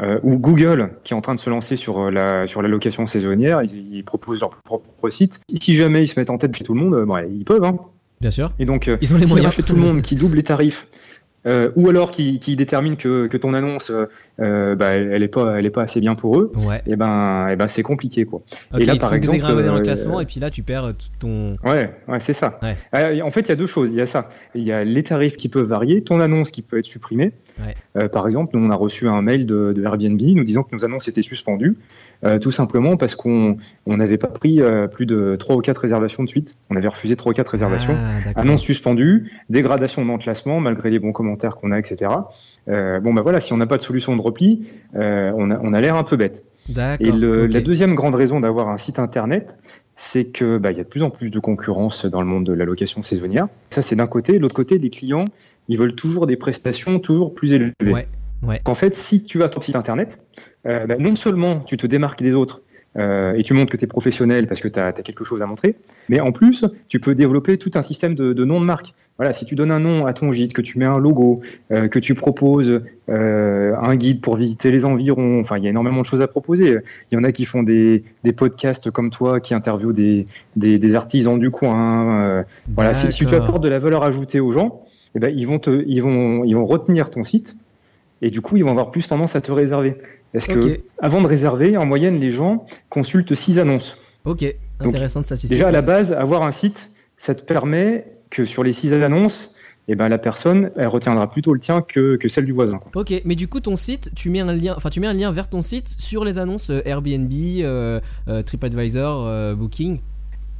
[0.02, 3.06] Euh, ou Google qui est en train de se lancer sur la sur la location
[3.06, 5.40] saisonnière, ils, proposent leur propre site.
[5.48, 7.62] Si jamais ils se mettent en tête chez tout le monde, bah, ils peuvent.
[7.62, 7.78] Hein.
[8.24, 8.48] Bien sûr.
[8.58, 9.54] Et donc, euh, ils ont les moyens.
[9.54, 10.86] tout le monde qui double les tarifs,
[11.46, 13.92] euh, ou alors qui, qui détermine que, que, ton annonce,
[14.40, 16.52] euh, bah, elle est pas, elle est pas assez bien pour eux.
[16.66, 16.78] Ouais.
[16.78, 18.42] Et eh ben, et eh ben, c'est compliqué quoi.
[18.78, 21.56] et là, par exemple, dans le classement, et puis là, tu perds tout ton.
[21.64, 22.58] Ouais, ouais, c'est ça.
[22.92, 23.90] en fait, il y a deux choses.
[23.90, 24.30] Il y a ça.
[24.54, 27.32] Il y a les tarifs qui peuvent varier, ton annonce qui peut être supprimée.
[28.12, 30.84] Par exemple, nous, on a reçu un mail de, de Airbnb nous disant que nos
[30.84, 31.76] annonces étaient suspendues.
[32.24, 36.24] Euh, tout simplement parce qu'on n'avait pas pris euh, plus de 3 ou 4 réservations
[36.24, 36.56] de suite.
[36.70, 37.94] On avait refusé 3 ou 4 réservations.
[37.96, 42.10] Ah, Annonce suspendue, dégradation dans le classement malgré les bons commentaires qu'on a, etc.
[42.68, 45.58] Euh, bon, bah voilà, si on n'a pas de solution de repli, euh, on a,
[45.60, 46.44] on a l'air un peu bête.
[47.00, 49.58] Et le, la deuxième grande raison d'avoir un site internet,
[49.96, 52.44] c'est que bah, il y a de plus en plus de concurrence dans le monde
[52.44, 53.48] de la location saisonnière.
[53.70, 54.38] Ça, c'est d'un côté.
[54.38, 55.26] L'autre côté, les clients,
[55.68, 57.74] ils veulent toujours des prestations toujours plus élevées.
[57.92, 58.08] Ouais.
[58.42, 58.60] Ouais.
[58.66, 60.18] En fait, si tu as ton site internet,
[60.66, 62.60] euh, bah, non seulement tu te démarques des autres
[62.96, 65.76] et tu montres que tu es professionnel parce que tu as, quelque chose à montrer.
[66.08, 68.94] Mais en plus, tu peux développer tout un système de, de noms de marque.
[69.16, 71.40] Voilà, si tu donnes un nom à ton gîte, que tu mets un logo,
[71.70, 76.06] que tu proposes un guide pour visiter les environs, enfin, il y a énormément de
[76.06, 76.78] choses à proposer.
[77.10, 80.26] Il y en a qui font des, des podcasts comme toi, qui interviewent des,
[80.56, 82.44] des, des artisans du coin.
[82.74, 84.84] voilà, si, si, tu apportes de la valeur ajoutée aux gens,
[85.14, 87.56] eh ben, ils, vont te, ils, vont, ils vont retenir ton site
[88.24, 89.98] et du coup, ils vont avoir plus tendance à te réserver.
[90.32, 93.98] Parce que avant de réserver, en moyenne, les gens consultent six annonces.
[94.24, 94.46] Ok,
[94.80, 95.58] intéressant de statistique.
[95.58, 99.54] Déjà, à la base, avoir un site, ça te permet que sur les six annonces,
[99.88, 102.80] eh ben, la personne, elle retiendra plutôt le tien que, que celle du voisin.
[102.94, 105.30] Ok, mais du coup, ton site, tu mets un lien, enfin, tu mets un lien
[105.30, 109.98] vers ton site sur les annonces euh, Airbnb, euh, euh, TripAdvisor, Booking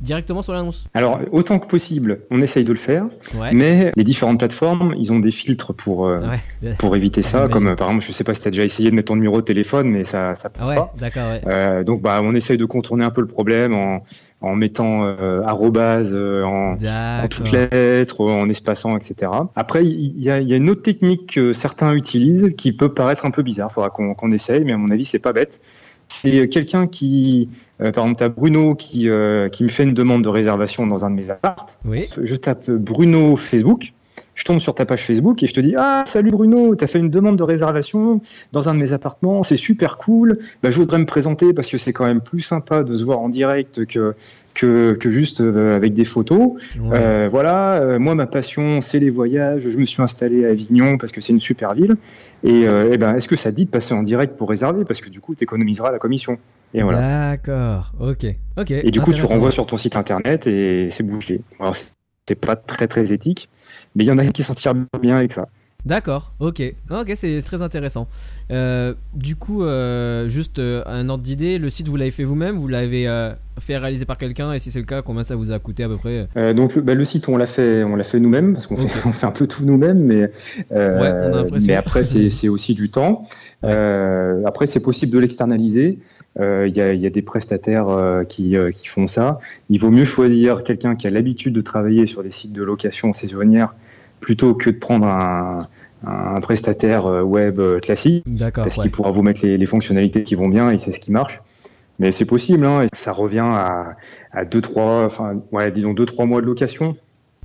[0.05, 3.07] directement sur l'annonce Alors, autant que possible, on essaye de le faire,
[3.53, 6.21] mais les différentes plateformes, ils ont des filtres pour, euh,
[6.79, 7.49] pour éviter ça.
[7.49, 9.37] Comme par exemple, je sais pas si tu as déjà essayé de mettre ton numéro
[9.37, 10.93] de téléphone, mais ça ça passe pas.
[11.47, 14.05] Euh, donc, bah, on essaye de contourner un peu le problème en,
[14.41, 19.31] en mettant euh, arrobase euh, en, en, toutes lettres, en espaçant, etc.
[19.57, 23.27] Après, il y, a, y a, une autre technique que certains utilisent qui peut paraître
[23.27, 23.69] un peu bizarre.
[23.71, 25.61] Il faudra qu'on essaye, mais à mon avis, c'est pas bête.
[26.09, 27.49] C'est quelqu'un qui
[27.81, 30.87] euh, par exemple, tu as Bruno qui, euh, qui me fait une demande de réservation
[30.87, 31.79] dans un de mes appartes.
[31.85, 32.09] Oui.
[32.22, 33.93] Je tape Bruno Facebook.
[34.37, 36.89] Je tombe sur ta page Facebook et je te dis Ah, salut Bruno, tu as
[36.89, 38.20] fait une demande de réservation
[38.51, 40.39] dans un de mes appartements, c'est super cool.
[40.61, 43.20] Bah, je voudrais me présenter parce que c'est quand même plus sympa de se voir
[43.20, 44.16] en direct que,
[44.55, 46.55] que, que juste euh, avec des photos.
[47.31, 49.68] voilà, moi, ma passion, c'est les voyages.
[49.68, 51.95] Je me suis installé à Avignon parce que c'est une super ville.
[52.43, 54.85] Et, eh ben, est-ce que ça dit de passer en direct pour réserver?
[54.85, 56.39] Parce que du coup, tu économiseras la commission.
[56.75, 58.27] D'accord, ok.
[58.57, 58.70] ok.
[58.70, 61.41] Et du coup, tu renvoies sur ton site internet et c'est bouclé.
[61.61, 61.77] Alors,
[62.27, 63.49] c'est pas très très éthique,
[63.95, 65.49] mais il y en a qui s'en tirent bien avec ça.
[65.87, 68.09] D'accord, ok, ok, c'est très intéressant.
[68.51, 72.57] Euh, du coup, euh, juste euh, un ordre d'idée, le site vous l'avez fait vous-même,
[72.57, 73.07] vous l'avez
[73.61, 75.89] fait réaliser par quelqu'un, et si c'est le cas, combien ça vous a coûté à
[75.89, 76.26] peu près?
[76.55, 78.85] Donc le, bah, le, site, on l'a fait, on l'a fait nous-mêmes parce qu'on fait,
[79.09, 80.30] on fait un peu tout nous-mêmes, mais
[80.70, 83.20] mais après c'est aussi du temps.
[83.62, 85.99] après c'est possible de l'externaliser.
[86.41, 87.89] Il y a, y, a, des prestataires
[88.26, 89.39] qui, qui font ça.
[89.68, 93.12] Il vaut mieux choisir quelqu'un qui a l'habitude de travailler sur des sites de location
[93.12, 93.74] saisonnière
[94.25, 95.59] plutôt que de prendre un,
[96.41, 100.70] prestataire euh, web euh, classique, parce qu'il pourra vous mettre les, fonctionnalités qui vont bien
[100.70, 101.43] et c'est ce qui marche.
[101.99, 103.97] Mais c'est possible, hein, ça revient à,
[104.33, 106.97] à 2 3 enfin ouais, disons 2 3 mois de location.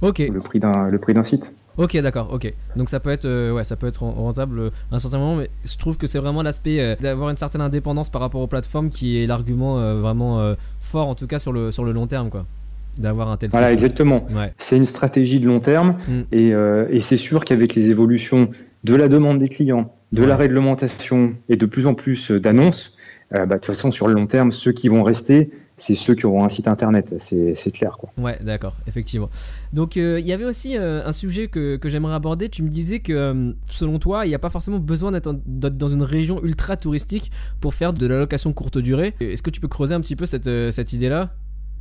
[0.02, 0.20] OK.
[0.20, 1.54] Le prix d'un le prix d'un site.
[1.78, 2.52] Ok, d'accord, ok.
[2.78, 5.50] Donc ça peut être, euh, ouais, ça peut être rentable à un certain moment, mais
[5.66, 9.22] je trouve que c'est vraiment l'aspect d'avoir une certaine indépendance par rapport aux plateformes qui
[9.22, 12.46] est l'argument vraiment fort, en tout cas sur le sur le long terme, quoi
[12.98, 14.26] d'avoir un tel Voilà, exactement.
[14.58, 16.22] C'est une stratégie de long terme mm.
[16.34, 18.50] euh, et, c'est sûr qu'avec les évolutions
[18.84, 22.96] de la demande des clients, de la réglementation et de plus en plus d'annonces,
[23.34, 26.16] euh, bah, de toute façon, sur le long terme, ceux qui vont rester, c'est ceux
[26.16, 27.98] qui auront un site internet, c'est clair.
[27.98, 28.10] Quoi.
[28.18, 29.30] Ouais, d'accord, effectivement.
[29.72, 32.50] Donc, euh, il y avait aussi un sujet que, que j'aimerais aborder.
[32.50, 36.04] Tu me disais que, selon toi, il n'y a pas forcément besoin d'être dans une
[36.04, 37.32] région ultra touristique
[37.62, 39.14] pour faire de la location courte durée.
[39.20, 41.32] Est-ce que tu peux creuser un petit peu cette, cette idée-là?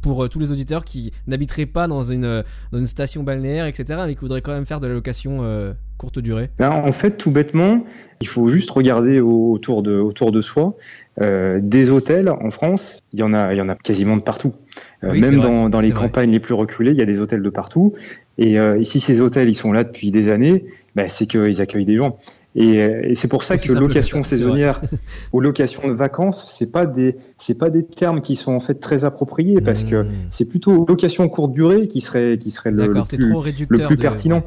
[0.03, 2.42] Pour euh, tous les auditeurs qui n'habiteraient pas dans une, euh,
[2.72, 5.72] dans une station balnéaire, etc., mais qui voudraient quand même faire de la location euh,
[5.96, 7.84] courte durée ben, En fait, tout bêtement,
[8.20, 10.76] il faut juste regarder autour de, autour de soi.
[11.20, 14.55] des hôtels en France, il y en a, il y en a quasiment de partout.
[15.03, 17.92] même dans, dans les campagnes les plus reculées, il y a des hôtels de partout.
[18.38, 21.96] Et, si ces hôtels ils sont là depuis des années, ben, c'est qu'ils accueillent des
[21.96, 22.16] gens.
[22.55, 24.80] Et, c'est pour ça que location saisonnière
[25.32, 28.74] ou location de vacances, c'est pas des c'est pas des termes qui sont en fait
[28.74, 30.11] très appropriés parce que hmm.
[30.30, 34.42] c'est plutôt location courte durée qui serait qui serait le, plus, le plus pertinent.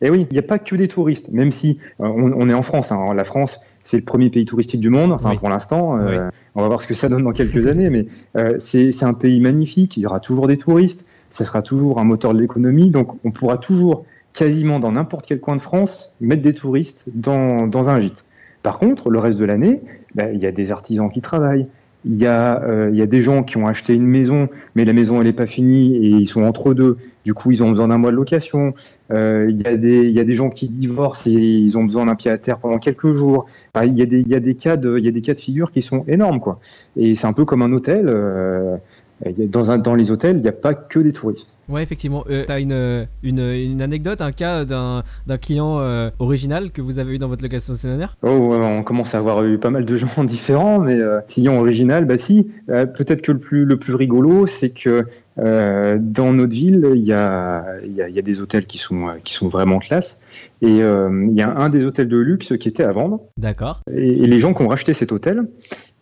[0.00, 2.62] Et oui, il n'y a pas que des touristes, même si euh, on, est en
[2.62, 2.92] France.
[2.92, 3.12] Hein.
[3.14, 5.98] La France, c'est le premier pays touristique du monde, enfin pour l'instant.
[5.98, 8.06] Euh, on va voir ce que ça donne dans quelques années, mais
[8.36, 9.96] euh, c'est un pays magnifique.
[9.96, 11.06] Il y aura toujours des touristes.
[11.28, 14.04] Ça sera toujours un moteur de l'économie, donc on pourra toujours
[14.34, 18.26] quasiment dans n'importe quel coin de France, mettre des touristes dans, dans un gîte.
[18.62, 19.80] Par contre, le reste de l'année,
[20.14, 21.66] ben, il y a des artisans qui travaillent.
[22.06, 24.92] Il y, a, euh, y a des gens qui ont acheté une maison, mais la
[24.92, 26.98] maison n'est pas finie et ils sont entre deux.
[27.24, 28.74] Du coup, ils ont besoin d'un mois de location.
[29.10, 32.04] Euh, il, y a des, y a des gens qui divorcent et ils ont besoin
[32.04, 33.46] d'un pied à terre pendant quelques jours.
[33.82, 36.04] il, y a des, y cas de, y a des cas de figure qui sont
[36.06, 36.40] énormes.
[36.40, 36.58] Quoi.
[36.96, 38.06] Et c'est un peu comme un hôtel.
[38.08, 38.76] Euh,
[39.22, 41.56] dans, un, dans les hôtels, il n'y a pas que des touristes.
[41.68, 42.24] Ouais, effectivement.
[42.28, 45.02] Euh, tu as une, une, une, anecdote, un cas d'un
[45.40, 49.18] client euh, original que vous avez eu dans votre location saisonnière Oh, on commence à
[49.18, 52.50] avoir eu pas mal de gens différents, mais euh, client original, bah si.
[52.66, 55.06] Peut-être que le plus, le plus rigolo, c'est que
[55.36, 59.34] dans notre ville, il y a, y, a, y a, des hôtels qui sont, qui
[59.34, 60.50] sont vraiment classe.
[60.60, 63.20] Et il y a un des hôtels de luxe qui était à vendre.
[63.38, 63.80] D'accord.
[63.92, 65.46] Et, et les gens qui ont racheté cet hôtel,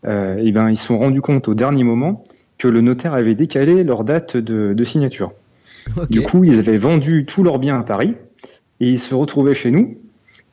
[0.04, 2.22] et ben, ils se sont rendus compte au dernier moment
[2.62, 5.32] que le notaire avait décalé leur date de, signature.
[6.10, 8.14] Du coup, ils avaient vendu tous leurs biens à Paris
[8.78, 9.98] et ils se retrouvaient chez nous.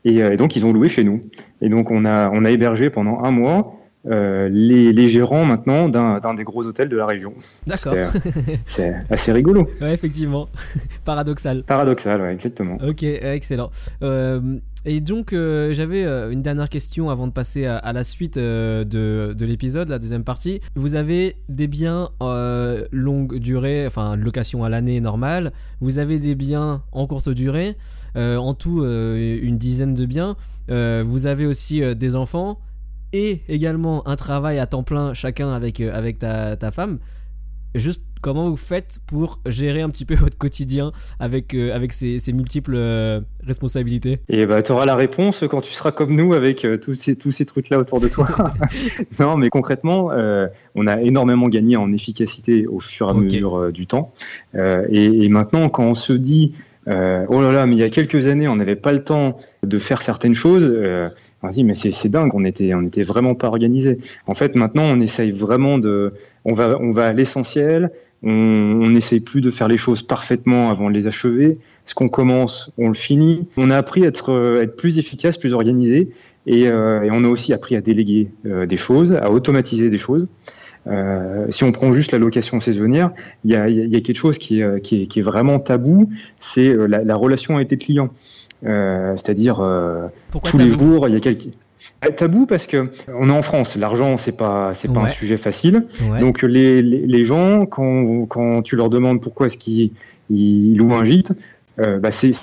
[0.05, 1.21] Et, et donc, ils ont loué chez nous.
[1.61, 6.33] Et donc, on a, on a hébergé pendant un mois euh, les, gérants maintenant d'un
[6.33, 7.33] des gros hôtels de la région.
[7.67, 7.93] D'accord.
[8.65, 9.69] C'est assez rigolo.
[9.81, 10.47] Ouais, effectivement.
[11.05, 11.63] Paradoxal.
[11.63, 12.77] Paradoxal, ouais, exactement.
[12.87, 13.69] Ok, excellent.
[14.01, 18.83] Euh, et donc, euh, j'avais une dernière question avant de passer à, la suite de,
[18.85, 20.61] de l'épisode, la deuxième partie.
[20.75, 22.09] Vous avez des biens
[22.91, 25.51] longue durée, enfin location à l'année normale.
[25.81, 27.75] Vous avez des biens en courte durée.
[28.15, 30.35] en tout, une dizaine de biens.
[30.67, 32.59] vous avez aussi des enfants
[33.13, 36.99] et également un travail à temps plein chacun avec, euh, avec ta, ta femme,
[37.75, 42.19] juste comment vous faites pour gérer un petit peu votre quotidien avec, euh, avec ces,
[42.19, 44.19] ces multiples euh, responsabilités?
[44.29, 47.31] Et bah, tu auras la réponse quand tu seras comme nous avec tous ces, tous
[47.31, 48.27] ces trucs-là autour de toi.
[49.19, 50.11] non, mais concrètement,
[50.75, 54.11] on a énormément gagné en efficacité au fur et à mesure du temps.
[54.55, 56.53] Et, et, maintenant, quand on se dit,
[56.87, 59.79] oh là là, mais il y a quelques années, on n'avait pas le temps de
[59.79, 60.71] faire certaines choses
[61.41, 63.97] Vas-y, mais c'est dingue, on était, on était vraiment pas organisé.
[64.27, 66.13] En fait, maintenant, on essaye vraiment de,
[66.43, 67.91] on va, on va à l'essentiel.
[68.21, 71.57] On n'essaye plus de faire les choses parfaitement avant de les achever.
[71.85, 73.47] Ce qu'on commence, on le finit.
[73.55, 76.09] On a appris à être, être plus efficace, plus organisé,
[76.45, 79.97] et, euh, et on a aussi appris à déléguer euh, des choses, à automatiser des
[79.97, 80.27] choses.
[80.87, 83.11] Euh, si on prend juste la location saisonnière,
[83.43, 86.09] il y a, y a, quelque chose qui est, qui est, qui est vraiment tabou,
[86.39, 88.09] c'est euh, la, la, relation avec les clients.
[88.65, 90.07] Euh, c'est-à-dire euh,
[90.43, 91.47] tous les jours, il y a quelques
[92.05, 95.37] euh, tabou parce que on est en France, l'argent c'est pas c'est pas un sujet
[95.37, 95.85] facile.
[96.19, 99.91] Donc les, les, les, gens quand quand tu leur demandes pourquoi est-ce qu'ils
[100.29, 101.33] louent un gîte,
[101.79, 102.33] euh, bah c'est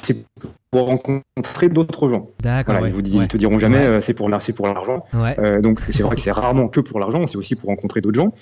[0.70, 2.28] pour rencontrer d'autres gens.
[2.42, 2.86] D'accord.
[2.86, 5.04] ils, vous te diront jamais euh, c'est pour c'est pour l'argent.
[5.14, 8.20] Euh, donc c'est vrai que c'est rarement que pour l'argent, c'est aussi pour rencontrer d'autres
[8.20, 8.32] gens.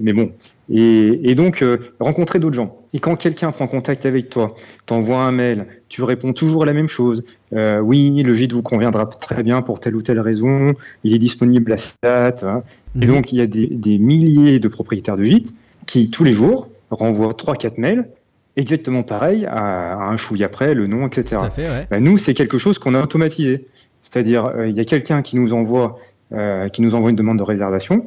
[0.00, 0.30] mais bon.
[0.70, 1.64] Et, et donc
[2.00, 2.78] rencontrer d'autres gens.
[2.94, 4.54] Et quand quelqu'un prend contact avec toi,
[4.86, 7.24] t'envoie un mail, tu réponds toujours la même chose.
[7.52, 10.72] oui, le gîte vous conviendra très bien pour telle ou telle raison.
[11.02, 12.44] Il est disponible à cette date.
[12.44, 12.62] Hein.
[12.96, 13.14] Et mhm.
[13.14, 15.52] donc il y a des, des milliers de propriétaires de gîtes
[15.86, 18.06] qui tous les jours renvoient 3-4 mails
[18.56, 21.36] exactement pareil à, un chouïa après, le nom, etc.
[21.90, 23.66] Ben, nous, c'est quelque chose qu'on a automatisé.
[24.02, 25.98] C'est-à-dire, euh, il y a quelqu'un qui nous envoie,
[26.32, 28.06] euh, qui nous envoie une demande de réservation.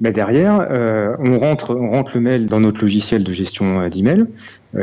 [0.00, 4.24] Derrière, euh, on rentre, on rentre le mail dans notre logiciel de gestion d'email,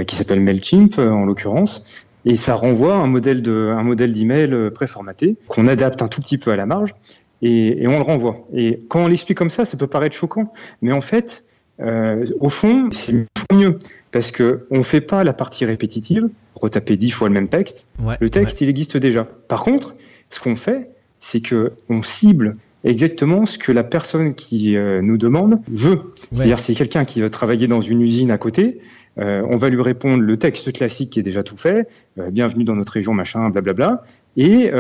[0.08, 5.36] qui s'appelle Mailchimp en l'occurrence, et ça renvoie un modèle de, un modèle d'email préformaté
[5.48, 6.96] qu'on adapte un tout petit peu à la marge,
[7.42, 8.48] et, et on le renvoie.
[8.54, 11.46] Et quand on l'explique comme ça, ça peut paraître choquant, mais en fait,
[11.82, 13.80] euh, au fond, c'est mieux
[14.12, 17.88] parce que on fait pas la partie répétitive, retaper dix fois le même texte.
[18.20, 19.24] le texte, il existe déjà.
[19.24, 19.96] Par contre,
[20.30, 20.90] ce qu'on fait,
[21.20, 26.02] c'est que on cible exactement ce que la personne qui euh, nous demande veut.
[26.32, 28.80] C'est-à-dire, c'est quelqu'un qui veut travailler dans une usine à côté.
[29.20, 31.88] Euh, on va lui répondre le texte classique qui est déjà tout fait,
[32.30, 34.04] bienvenue dans notre région, machin, blablabla.
[34.38, 34.72] Et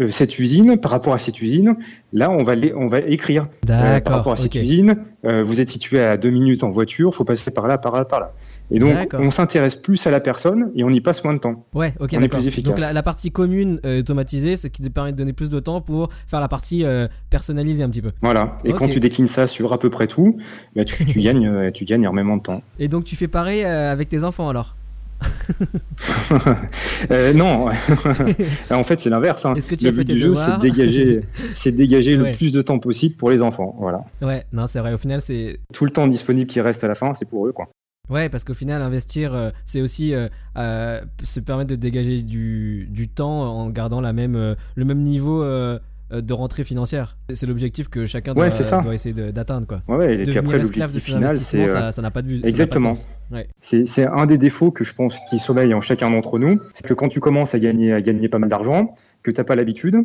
[0.00, 1.76] euh, cette usine, par rapport à cette usine,
[2.12, 4.96] là, on va, on va écrire euh, par rapport à cette usine.
[5.24, 8.04] Euh, vous êtes situé à deux minutes en voiture, faut passer par là, par là,
[8.04, 8.32] par là.
[8.70, 11.66] Et donc, on s'intéresse plus à la personne et on y passe moins de temps.
[11.74, 12.74] Ouais, ok, on est plus efficace.
[12.74, 16.10] Donc, la, partie commune automatisée, ce qui te permet de donner plus de temps pour
[16.26, 16.84] faire la partie
[17.30, 18.12] personnalisée un petit peu.
[18.20, 18.58] Voilà.
[18.64, 20.38] Et quand tu déclines ça sur à peu près tout,
[20.76, 22.62] bah, tu, tu gagnes, tu gagnes énormément de temps.
[22.78, 24.74] Et donc, tu fais pareil avec tes enfants alors?
[27.10, 27.68] Euh, non,
[28.70, 29.46] en fait c'est l'inverse.
[29.46, 29.54] Hein.
[29.54, 31.20] que tu le but du jeu, c'est de dégager,
[31.54, 33.76] c'est dégager le plus de temps possible pour les enfants.
[33.78, 34.00] Voilà.
[34.20, 34.92] Ouais, non, c'est vrai.
[34.92, 37.52] Au final, c'est tout le temps disponible qui reste à la fin, c'est pour eux,
[37.52, 37.68] quoi.
[38.10, 43.42] Ouais, parce qu'au final, investir, euh, c'est aussi euh, se permettre de dégager du, temps
[43.42, 45.78] en gardant la même, le même niveau euh,
[46.10, 47.16] de rentrée financière.
[47.32, 49.66] C'est l'objectif que chacun doit, essayer d'atteindre.
[49.66, 49.80] Quoi.
[49.88, 51.68] Ouais, et puis après, l'objectif final, c'est.
[51.68, 52.46] Euh, ça n'a pas de but.
[52.46, 52.92] Exactement.
[53.60, 56.58] C'est un des défauts que je pense qui sommeille en chacun d'entre nous.
[56.74, 59.44] C'est que quand tu commences à gagner, à gagner pas mal d'argent, que tu n'as
[59.44, 59.96] pas l'habitude,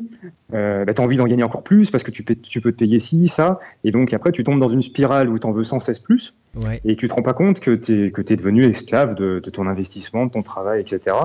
[0.54, 2.78] euh, bah, tu as envie d'en gagner encore plus parce que tu, tu peux te
[2.78, 3.58] payer ci, ça.
[3.84, 6.36] Et donc après, tu tombes dans une spirale où tu en veux sans cesse plus.
[6.86, 9.50] Et tu te rends pas compte que tu es, que es devenu esclave de, de,
[9.50, 11.16] ton investissement, de ton travail, etc.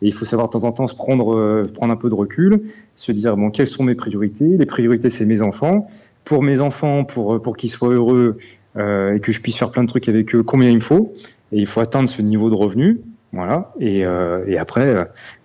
[0.00, 2.14] Et il faut savoir de temps en temps se prendre, euh, prendre un peu de
[2.14, 2.62] recul,
[2.94, 5.86] se dire bon, quelles sont mes priorités Les priorités, c'est mes enfants.
[6.24, 8.36] Pour mes enfants, pour, pour qu'ils soient heureux
[8.76, 11.12] euh, et que je puisse faire plein de trucs avec eux, combien il me faut
[11.52, 13.00] Et il faut atteindre ce niveau de revenu.
[13.32, 13.70] Voilà.
[13.80, 14.94] Et, euh, et après,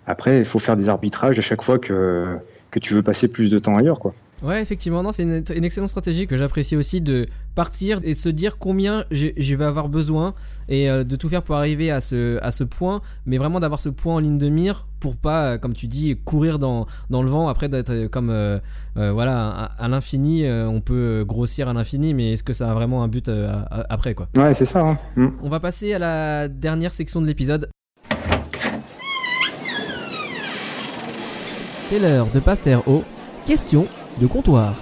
[0.06, 2.36] après, il faut faire des arbitrages à chaque fois que,
[2.70, 4.14] que tu veux passer plus de temps ailleurs, quoi.
[4.42, 7.26] Ouais, effectivement, c'est une, une, excellente stratégie que j'apprécie aussi de
[7.58, 10.32] partir et se dire combien je vais avoir besoin
[10.68, 13.80] et euh, de tout faire pour arriver à ce, à ce point, mais vraiment d'avoir
[13.80, 17.20] ce point en ligne de mire pour pas, euh, comme tu dis, courir dans, dans
[17.20, 18.32] le vent après d'être comme
[18.94, 20.48] voilà à, l'infini.
[20.48, 23.28] on peut grossir à l'infini, mais est-ce que ça a vraiment un but
[23.88, 24.28] après quoi?
[24.36, 24.80] Ouais, c'est ça.
[24.80, 24.96] Hein.
[25.16, 25.28] Mm.
[25.42, 27.68] On va passer à la dernière section de l'épisode.
[31.88, 33.02] C'est l'heure de passer aux
[33.46, 33.86] questions
[34.20, 34.74] de comptoir.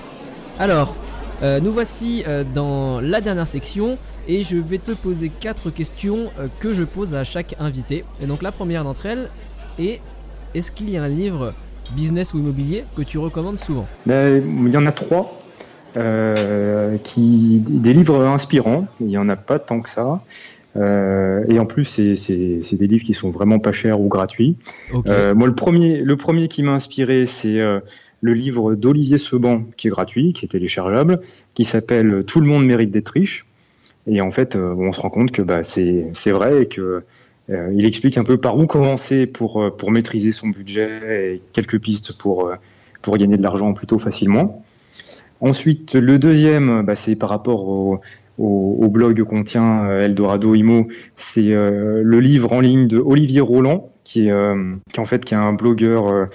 [0.59, 0.97] Alors,
[1.43, 6.30] euh, nous voici euh, dans la dernière section et je vais te poser quatre questions
[6.39, 8.05] euh, que je pose à chaque invité.
[8.22, 9.28] Et donc la première d'entre elles
[9.78, 10.01] est
[10.55, 11.53] est-ce qu'il y a un livre
[11.95, 13.87] business ou immobilier que tu recommandes souvent?
[14.07, 15.43] Ben, Il y en a trois.
[17.05, 20.20] qui, des livres inspirants, il n'y en a pas tant que ça.
[20.74, 24.57] et en plus, c'est des livres qui sont vraiment pas chers ou gratuits.
[24.93, 27.61] moi, le premier, le premier qui m'a inspiré, c'est
[28.27, 31.20] le livre d'Olivier Seban, qui est gratuit, qui est téléchargeable,
[31.55, 33.47] qui s'appelle Tout le monde mérite d'être riche.
[34.09, 37.03] Et en fait, euh, on se rend compte que bah, c'est vrai et que
[37.51, 41.81] euh, explique un peu par où commencer pour, euh, pour maîtriser son budget et quelques
[41.81, 42.53] pistes pour,
[43.03, 44.62] pour gagner de l'argent plutôt facilement.
[45.41, 48.01] Ensuite, le deuxième, bah, c'est par rapport au,
[48.89, 55.05] blog qu'on tient, Eldorado Imo, c'est le livre en ligne de Olivier Roland, qui en
[55.05, 56.29] fait qui est un blogueur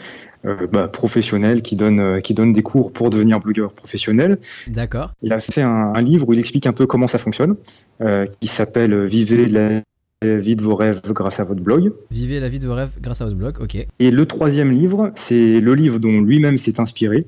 [0.43, 4.39] bah, professionnel qui donne, euh, qui donne des cours pour devenir blogueur professionnel.
[4.67, 5.11] D'accord.
[5.21, 7.55] Il a fait un, livre où il explique un peu comment ça fonctionne,
[8.01, 9.83] euh, qui s'appelle Vivez la
[10.21, 11.93] vie de vos rêves grâce à votre blog.
[12.09, 13.85] Vivez la vie de vos rêves grâce à votre blog, ok.
[13.99, 17.27] Et le troisième livre, c'est le livre dont lui-même s'est inspiré,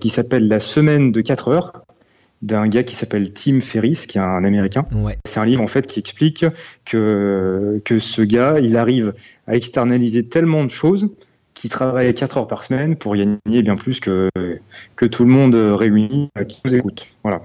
[0.00, 1.72] qui s'appelle La semaine de 4 heures
[2.42, 4.84] d'un gars qui s'appelle Tim Ferriss, qui est un Américain.
[4.92, 5.16] Ouais.
[5.24, 6.44] C'est un livre en fait qui explique
[6.84, 9.14] que, que ce gars, il arrive
[9.46, 11.08] à externaliser tellement de choses
[11.62, 14.28] qui travaille 4 heures par semaine pour gagner bien plus que,
[14.96, 17.06] que tout le monde réuni qui nous écoute.
[17.22, 17.40] Voilà.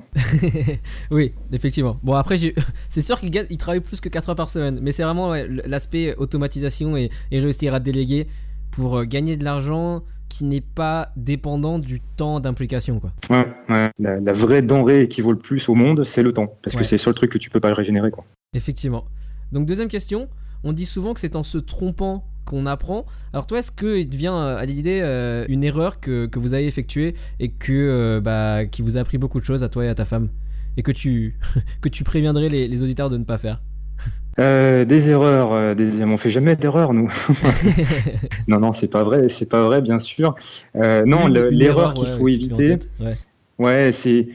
[1.11, 1.99] oui, effectivement.
[2.01, 2.36] Bon, après,
[2.89, 5.36] c'est sûr qu'il il travaille plus que 4 heures par semaine, mais c'est vraiment
[5.68, 8.26] l'aspect automatisation et, réussir à déléguer
[8.72, 12.99] pour euh, gagner de l'argent qui n'est pas dépendant du temps d'implication.
[12.99, 13.11] Quoi.
[13.30, 13.91] Ouais, ouais.
[13.99, 16.95] La, vraie denrée qui vaut le plus au monde, c'est le temps, parce que c'est
[16.95, 18.09] le seul truc que tu peux pas régénérer.
[18.09, 18.26] Quoi.
[18.55, 19.05] Effectivement.
[19.51, 20.28] Donc, deuxième question.
[20.63, 23.06] On dit souvent que c'est en se trompant qu'on apprend.
[23.34, 26.54] Alors toi, est-ce qu'il te vient euh, à l'idée euh, une erreur que, que, vous
[26.54, 29.86] avez effectuée et que, euh, bah, qui vous a appris beaucoup de choses à toi
[29.86, 30.30] et à ta femme
[30.78, 31.36] et que tu,
[31.82, 33.60] que tu préviendrais les, les auditeurs de ne pas faire?
[34.38, 36.04] Des erreurs, des...
[36.04, 37.12] on fait jamais d'erreurs nous.
[38.48, 40.36] non non c'est pas vrai, c'est pas vrai bien sûr.
[40.76, 43.16] non l'erreur qu'il faut éviter, ouais,
[43.58, 44.28] ouais c'est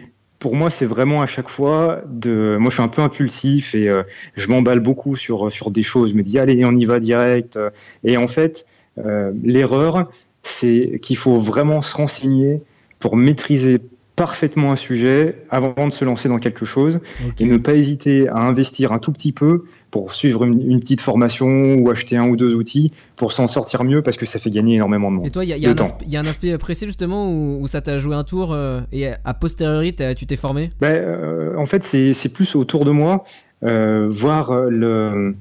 [0.42, 2.56] pour moi, c'est vraiment à chaque fois de.
[2.58, 4.02] Moi, je suis un peu impulsif et euh,
[4.36, 6.10] je m'emballe beaucoup sur, sur des choses.
[6.10, 7.56] Je me dis, allez, on y va direct.
[8.02, 8.66] Et en fait,
[8.98, 10.10] euh, l'erreur,
[10.42, 12.60] c'est qu'il faut vraiment se renseigner
[12.98, 13.78] pour maîtriser
[14.16, 17.00] parfaitement un sujet avant de se lancer dans quelque chose
[17.38, 21.74] et ne pas hésiter à investir un tout petit peu pour suivre une, petite formation
[21.74, 24.76] ou acheter un ou deux outils pour s'en sortir mieux parce que ça fait gagner
[24.76, 25.26] énormément de monde.
[25.26, 28.52] Et toi, il y, a un aspect précis justement où, ça t'a joué un tour
[28.52, 30.70] euh, et à posteriori tu t'es formé?
[30.80, 33.24] Ben, euh, En fait, c'est plus autour de moi.
[33.64, 35.36] Euh, voir le,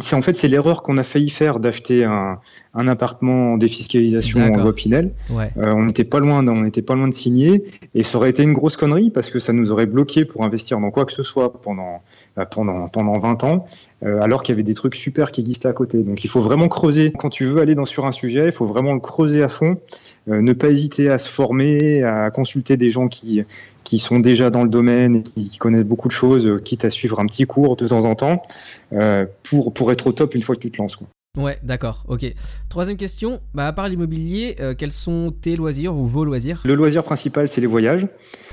[0.00, 2.38] c'est en fait c'est l'erreur qu'on a failli faire d'acheter un,
[2.74, 5.10] un, appartement en défiscalisation en loi Pinel.
[5.30, 5.50] Ouais.
[5.56, 7.64] Euh, on n'était pas loin, on n'était pas loin de signer
[7.96, 10.78] et ça aurait été une grosse connerie parce que ça nous aurait bloqué pour investir
[10.78, 12.00] dans quoi que ce soit pendant
[12.36, 13.66] bah, pendant pendant 20 ans.
[14.04, 16.04] Euh, alors qu'il y avait des trucs super qui existaient à côté.
[16.04, 17.12] Donc il faut vraiment creuser.
[17.18, 19.80] Quand tu veux aller dans, sur un sujet, il faut vraiment le creuser à fond.
[20.28, 23.42] Euh, ne pas hésiter à se former, à consulter des gens qui,
[23.88, 26.90] qui sont déjà dans le domaine et qui, connaissent beaucoup de choses, euh, quitte à
[26.90, 28.42] suivre un petit cours de temps en temps,
[28.92, 30.96] euh, pour, pour être au top une fois que tu te lances.
[30.96, 31.06] Quoi.
[31.38, 32.26] Ouais, d'accord, ok.
[32.68, 36.60] Troisième question, bah, à part l'immobilier, euh, quels sont tes loisirs ou vos loisirs?
[36.66, 38.06] Le loisir principal, c'est les voyages.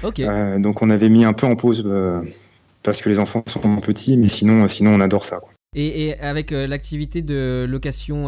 [0.04, 0.22] Ok.
[0.60, 1.86] donc on avait mis un peu en pause
[2.86, 5.39] parce que les enfants sont petits, mais sinon, sinon on adore ça.
[5.39, 5.49] Quoi.
[5.75, 8.27] Et, et, avec l'activité de location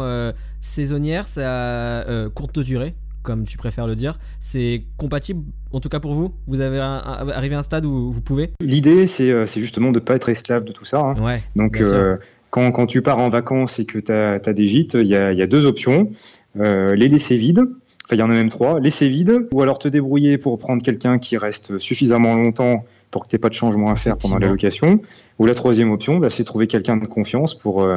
[0.60, 2.04] saisonnière, ça
[2.34, 2.94] courte durée
[3.28, 4.18] comme tu préfères le dire.
[4.40, 5.42] C'est compatible,
[5.72, 6.32] en tout cas pour vous?
[6.46, 8.52] Vous avez arrivé à un stade où vous pouvez?
[8.62, 11.00] L'idée, c'est euh, justement de ne pas être esclave de tout ça.
[11.00, 11.22] Hein.
[11.22, 12.16] Ouais, Donc, euh,
[12.48, 15.34] quand, quand, tu pars en vacances et que tu as, des gîtes, il y a,
[15.34, 16.10] y a, deux options.
[16.58, 19.78] Euh, les laisser vides, enfin il y en a même trois, laisser vides, ou alors
[19.78, 23.54] te débrouiller pour prendre quelqu'un qui reste suffisamment longtemps pour que tu n'aies pas de
[23.54, 25.00] changement à faire pendant la location.
[25.38, 27.88] Ou la troisième option, bah, c'est trouver quelqu'un de confiance pour,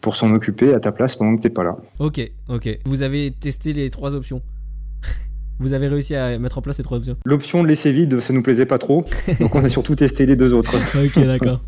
[0.00, 1.76] pour s'en occuper à ta place pendant que tu n'es pas là.
[1.98, 2.68] Ok, ok.
[2.84, 4.42] Vous avez testé les trois options
[5.60, 8.32] vous avez réussi à mettre en place ces trois options L'option de laisser vide, ça
[8.32, 9.04] nous plaisait pas trop,
[9.40, 10.74] donc on a surtout testé les deux autres.
[10.96, 11.60] ok, d'accord.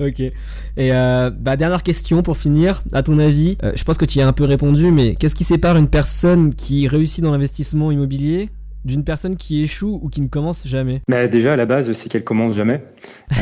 [0.00, 0.20] ok.
[0.20, 0.32] Et
[0.78, 2.82] euh, bah, dernière question pour finir.
[2.92, 5.34] À ton avis, euh, je pense que tu y as un peu répondu, mais qu'est-ce
[5.34, 8.50] qui sépare une personne qui réussit dans l'investissement immobilier
[8.86, 12.08] d'une personne qui échoue ou qui ne commence jamais bah, Déjà, à la base, c'est
[12.08, 12.80] qu'elle commence jamais.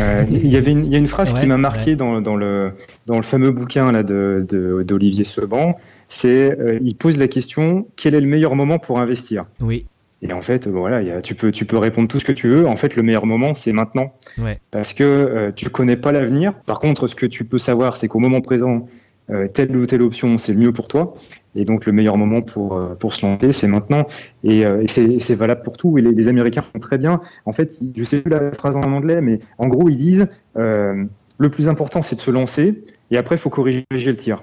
[0.01, 0.59] Euh, il y a
[0.99, 2.73] une phrase qui m'a marqué dans, dans, le,
[3.07, 5.77] dans le fameux bouquin là, d'Olivier de, Seban.
[6.09, 9.45] C'est euh, il pose la question quel est le meilleur moment pour investir?
[9.61, 9.87] Oui.
[10.23, 12.49] Et en fait, voilà, y a, tu, peux, tu peux répondre tout ce que tu
[12.49, 12.67] veux.
[12.67, 14.15] En fait, le meilleur moment, c'est maintenant.
[14.39, 14.59] Ouais.
[14.71, 16.55] Parce que euh, tu connais pas l'avenir.
[16.67, 19.04] Par contre, ce que tu peux savoir, c'est qu'au moment présent, euh,
[19.53, 21.15] telle ou telle option, c'est le mieux pour toi.
[21.57, 24.07] Et donc, le meilleur moment pour, euh, pour se lancer, c'est maintenant.
[24.43, 25.99] Et, euh, c'est valable pour tout.
[25.99, 27.21] Et les, les, Américains font très bien.
[27.47, 31.51] En fait, je sais plus la phrase en anglais, mais en gros, ils disent le
[31.51, 32.85] plus important, c'est de se lancer.
[33.11, 34.43] Et après, il faut corriger le tir.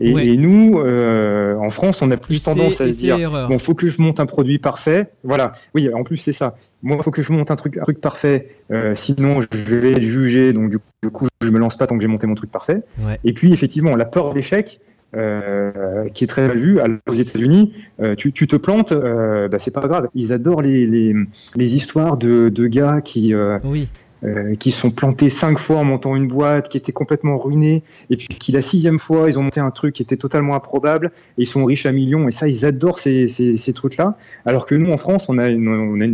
[0.00, 3.74] Et, et nous, euh, en France, on a plus tendance à se dire bon, faut
[3.74, 5.10] que je monte un produit parfait.
[5.24, 5.52] Voilà.
[5.74, 6.54] Oui, en plus c'est ça.
[6.82, 8.48] Moi, faut que je monte un truc, un truc parfait.
[8.70, 10.52] Euh, sinon, je vais être jugé.
[10.52, 10.78] Donc du
[11.10, 12.82] coup, je me lance pas tant que j'ai monté mon truc parfait.
[13.06, 13.20] Ouais.
[13.24, 14.80] Et puis, effectivement, la peur de l'échec.
[15.16, 16.78] Euh, qui est très mal vue
[17.08, 17.72] aux États-Unis.
[18.00, 20.08] Euh, tu, tu, te plantes, euh, bah, c'est pas grave.
[20.14, 21.16] Ils adorent les, les,
[21.56, 23.88] les histoires de, de gars qui, euh, oui.
[24.22, 28.18] Euh, qui sont plantés cinq fois en montant une boîte, qui était complètement ruinée, et
[28.18, 31.42] puis qui la sixième fois, ils ont monté un truc qui était totalement improbable, et
[31.42, 34.18] ils sont riches à millions, et ça, ils adorent ces, ces, ces trucs-là.
[34.44, 36.06] Alors que nous, en France, on a, une, on a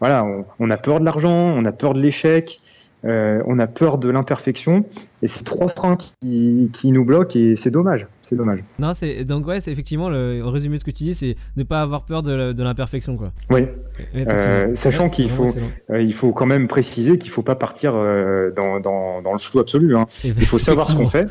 [0.00, 0.26] voilà,
[0.58, 2.60] on, a peur de l'argent, on a peur de l'échec,
[3.04, 4.84] euh, on a peur de l'imperfection
[5.22, 8.64] et c'est trois freins qui, qui, nous bloquent et c'est dommage c'est dommage.
[8.78, 11.64] Non c'est donc ouais c'est effectivement le en résumé ce que tu dis c'est ne
[11.64, 13.32] pas avoir peur de, de l'imperfection quoi.
[13.50, 13.66] Oui.
[14.14, 15.48] Euh, sachant ouais, qu'il faut
[15.90, 19.60] euh, il faut quand même préciser qu'il faut pas partir dans, dans, dans, le flou
[19.60, 20.06] absolu hein.
[20.24, 21.26] il faut savoir ce qu'on fait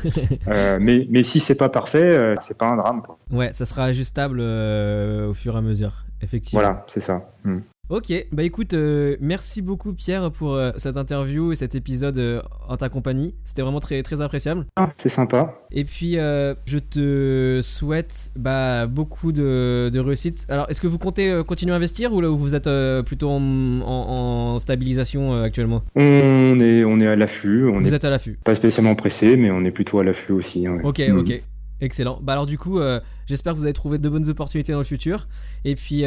[0.80, 3.18] mais mais si c'est pas parfait c'est pas un drame quoi.
[3.30, 6.60] ouais ça sera ajustable au fur et à mesure effectivement.
[6.60, 7.22] Voilà c'est ça.
[7.44, 7.58] Hmm.
[7.90, 12.40] Ok, bah écoute, euh, merci beaucoup Pierre pour euh, cette interview et cet épisode euh,
[12.66, 13.34] en ta compagnie.
[13.44, 14.64] C'était vraiment très très appréciable.
[14.76, 15.54] Ah, c'est sympa.
[15.70, 20.46] Et puis je te souhaite bah, beaucoup de, de, réussite.
[20.48, 22.70] Alors, est-ce que vous comptez continuer à investir ou là vous êtes
[23.04, 23.42] plutôt en,
[23.82, 25.82] en, en stabilisation actuellement?
[25.94, 27.70] On est on est à l'affût.
[27.70, 28.38] Vous est êtes à l'affût.
[28.44, 30.66] Pas spécialement pressé, mais on est plutôt à l'affût aussi.
[30.66, 30.80] Ouais.
[30.84, 31.18] Ok, mmh.
[31.18, 31.42] ok.
[31.82, 32.18] Excellent.
[32.22, 32.80] Bah alors du coup,
[33.26, 35.26] j'espère que vous avez trouvé de bonnes opportunités dans le futur.
[35.66, 36.04] Et puis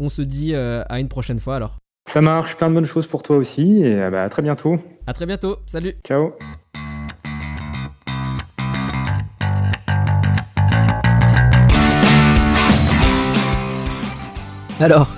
[0.00, 1.76] on se dit euh, à une prochaine fois alors.
[2.08, 4.76] Ça marche, plein de bonnes choses pour toi aussi et bah, à très bientôt.
[5.06, 5.94] À très bientôt, salut.
[6.04, 6.32] Ciao.
[14.80, 15.08] Alors,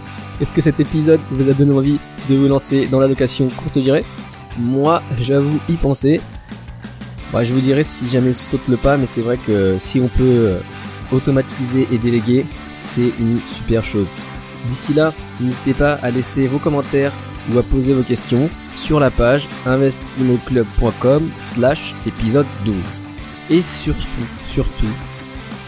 [0.40, 3.78] est-ce que cet épisode vous a donné envie de vous lancer dans la location courte
[3.78, 4.04] durée?
[4.58, 6.20] Moi, j'avoue y penser.
[7.32, 10.08] Bah, je vous dirais si jamais saute le pas, mais c'est vrai que si on
[10.08, 10.56] peut
[11.12, 14.08] automatiser et déléguer, c'est une super chose.
[14.68, 17.12] D'ici là, n'hésitez pas à laisser vos commentaires
[17.52, 22.76] ou à poser vos questions sur la page investimoclub.com slash épisode 12.
[23.50, 24.06] Et surtout,
[24.44, 24.86] surtout,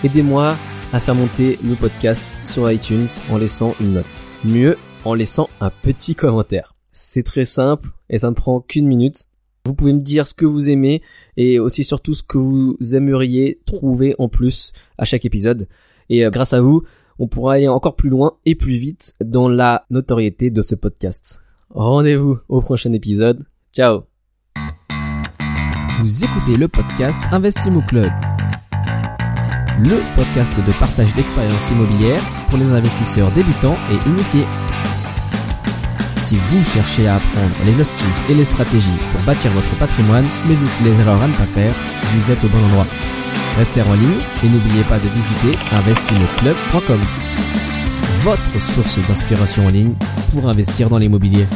[0.04, 0.56] aidez-moi
[0.92, 4.20] à faire monter le podcast sur iTunes en laissant une note.
[4.44, 6.74] Mieux, en laissant un petit commentaire.
[6.92, 9.24] C'est très simple et ça ne prend qu'une minute.
[9.66, 11.02] Vous pouvez me dire ce que vous aimez
[11.36, 15.66] et aussi surtout ce que vous aimeriez trouver en plus à chaque épisode.
[16.10, 16.84] Et grâce à vous,
[17.18, 21.42] on pourra aller encore plus loin et plus vite dans la notoriété de ce podcast.
[21.70, 23.44] Rendez-vous au prochain épisode.
[23.72, 24.02] Ciao
[25.98, 28.10] Vous écoutez le podcast Investimo Club.
[29.80, 34.46] Le podcast de partage d'expériences immobilières pour les investisseurs débutants et initiés.
[36.16, 40.62] Si vous cherchez à apprendre les astuces et les stratégies pour bâtir votre patrimoine, mais
[40.62, 41.74] aussi les erreurs à ne pas faire,
[42.14, 42.86] vous êtes au bon endroit.
[43.56, 47.00] Restez en ligne et n'oubliez pas de visiter investimoclub.com.
[48.22, 49.94] Votre source d'inspiration en ligne
[50.32, 51.46] pour investir dans l'immobilier.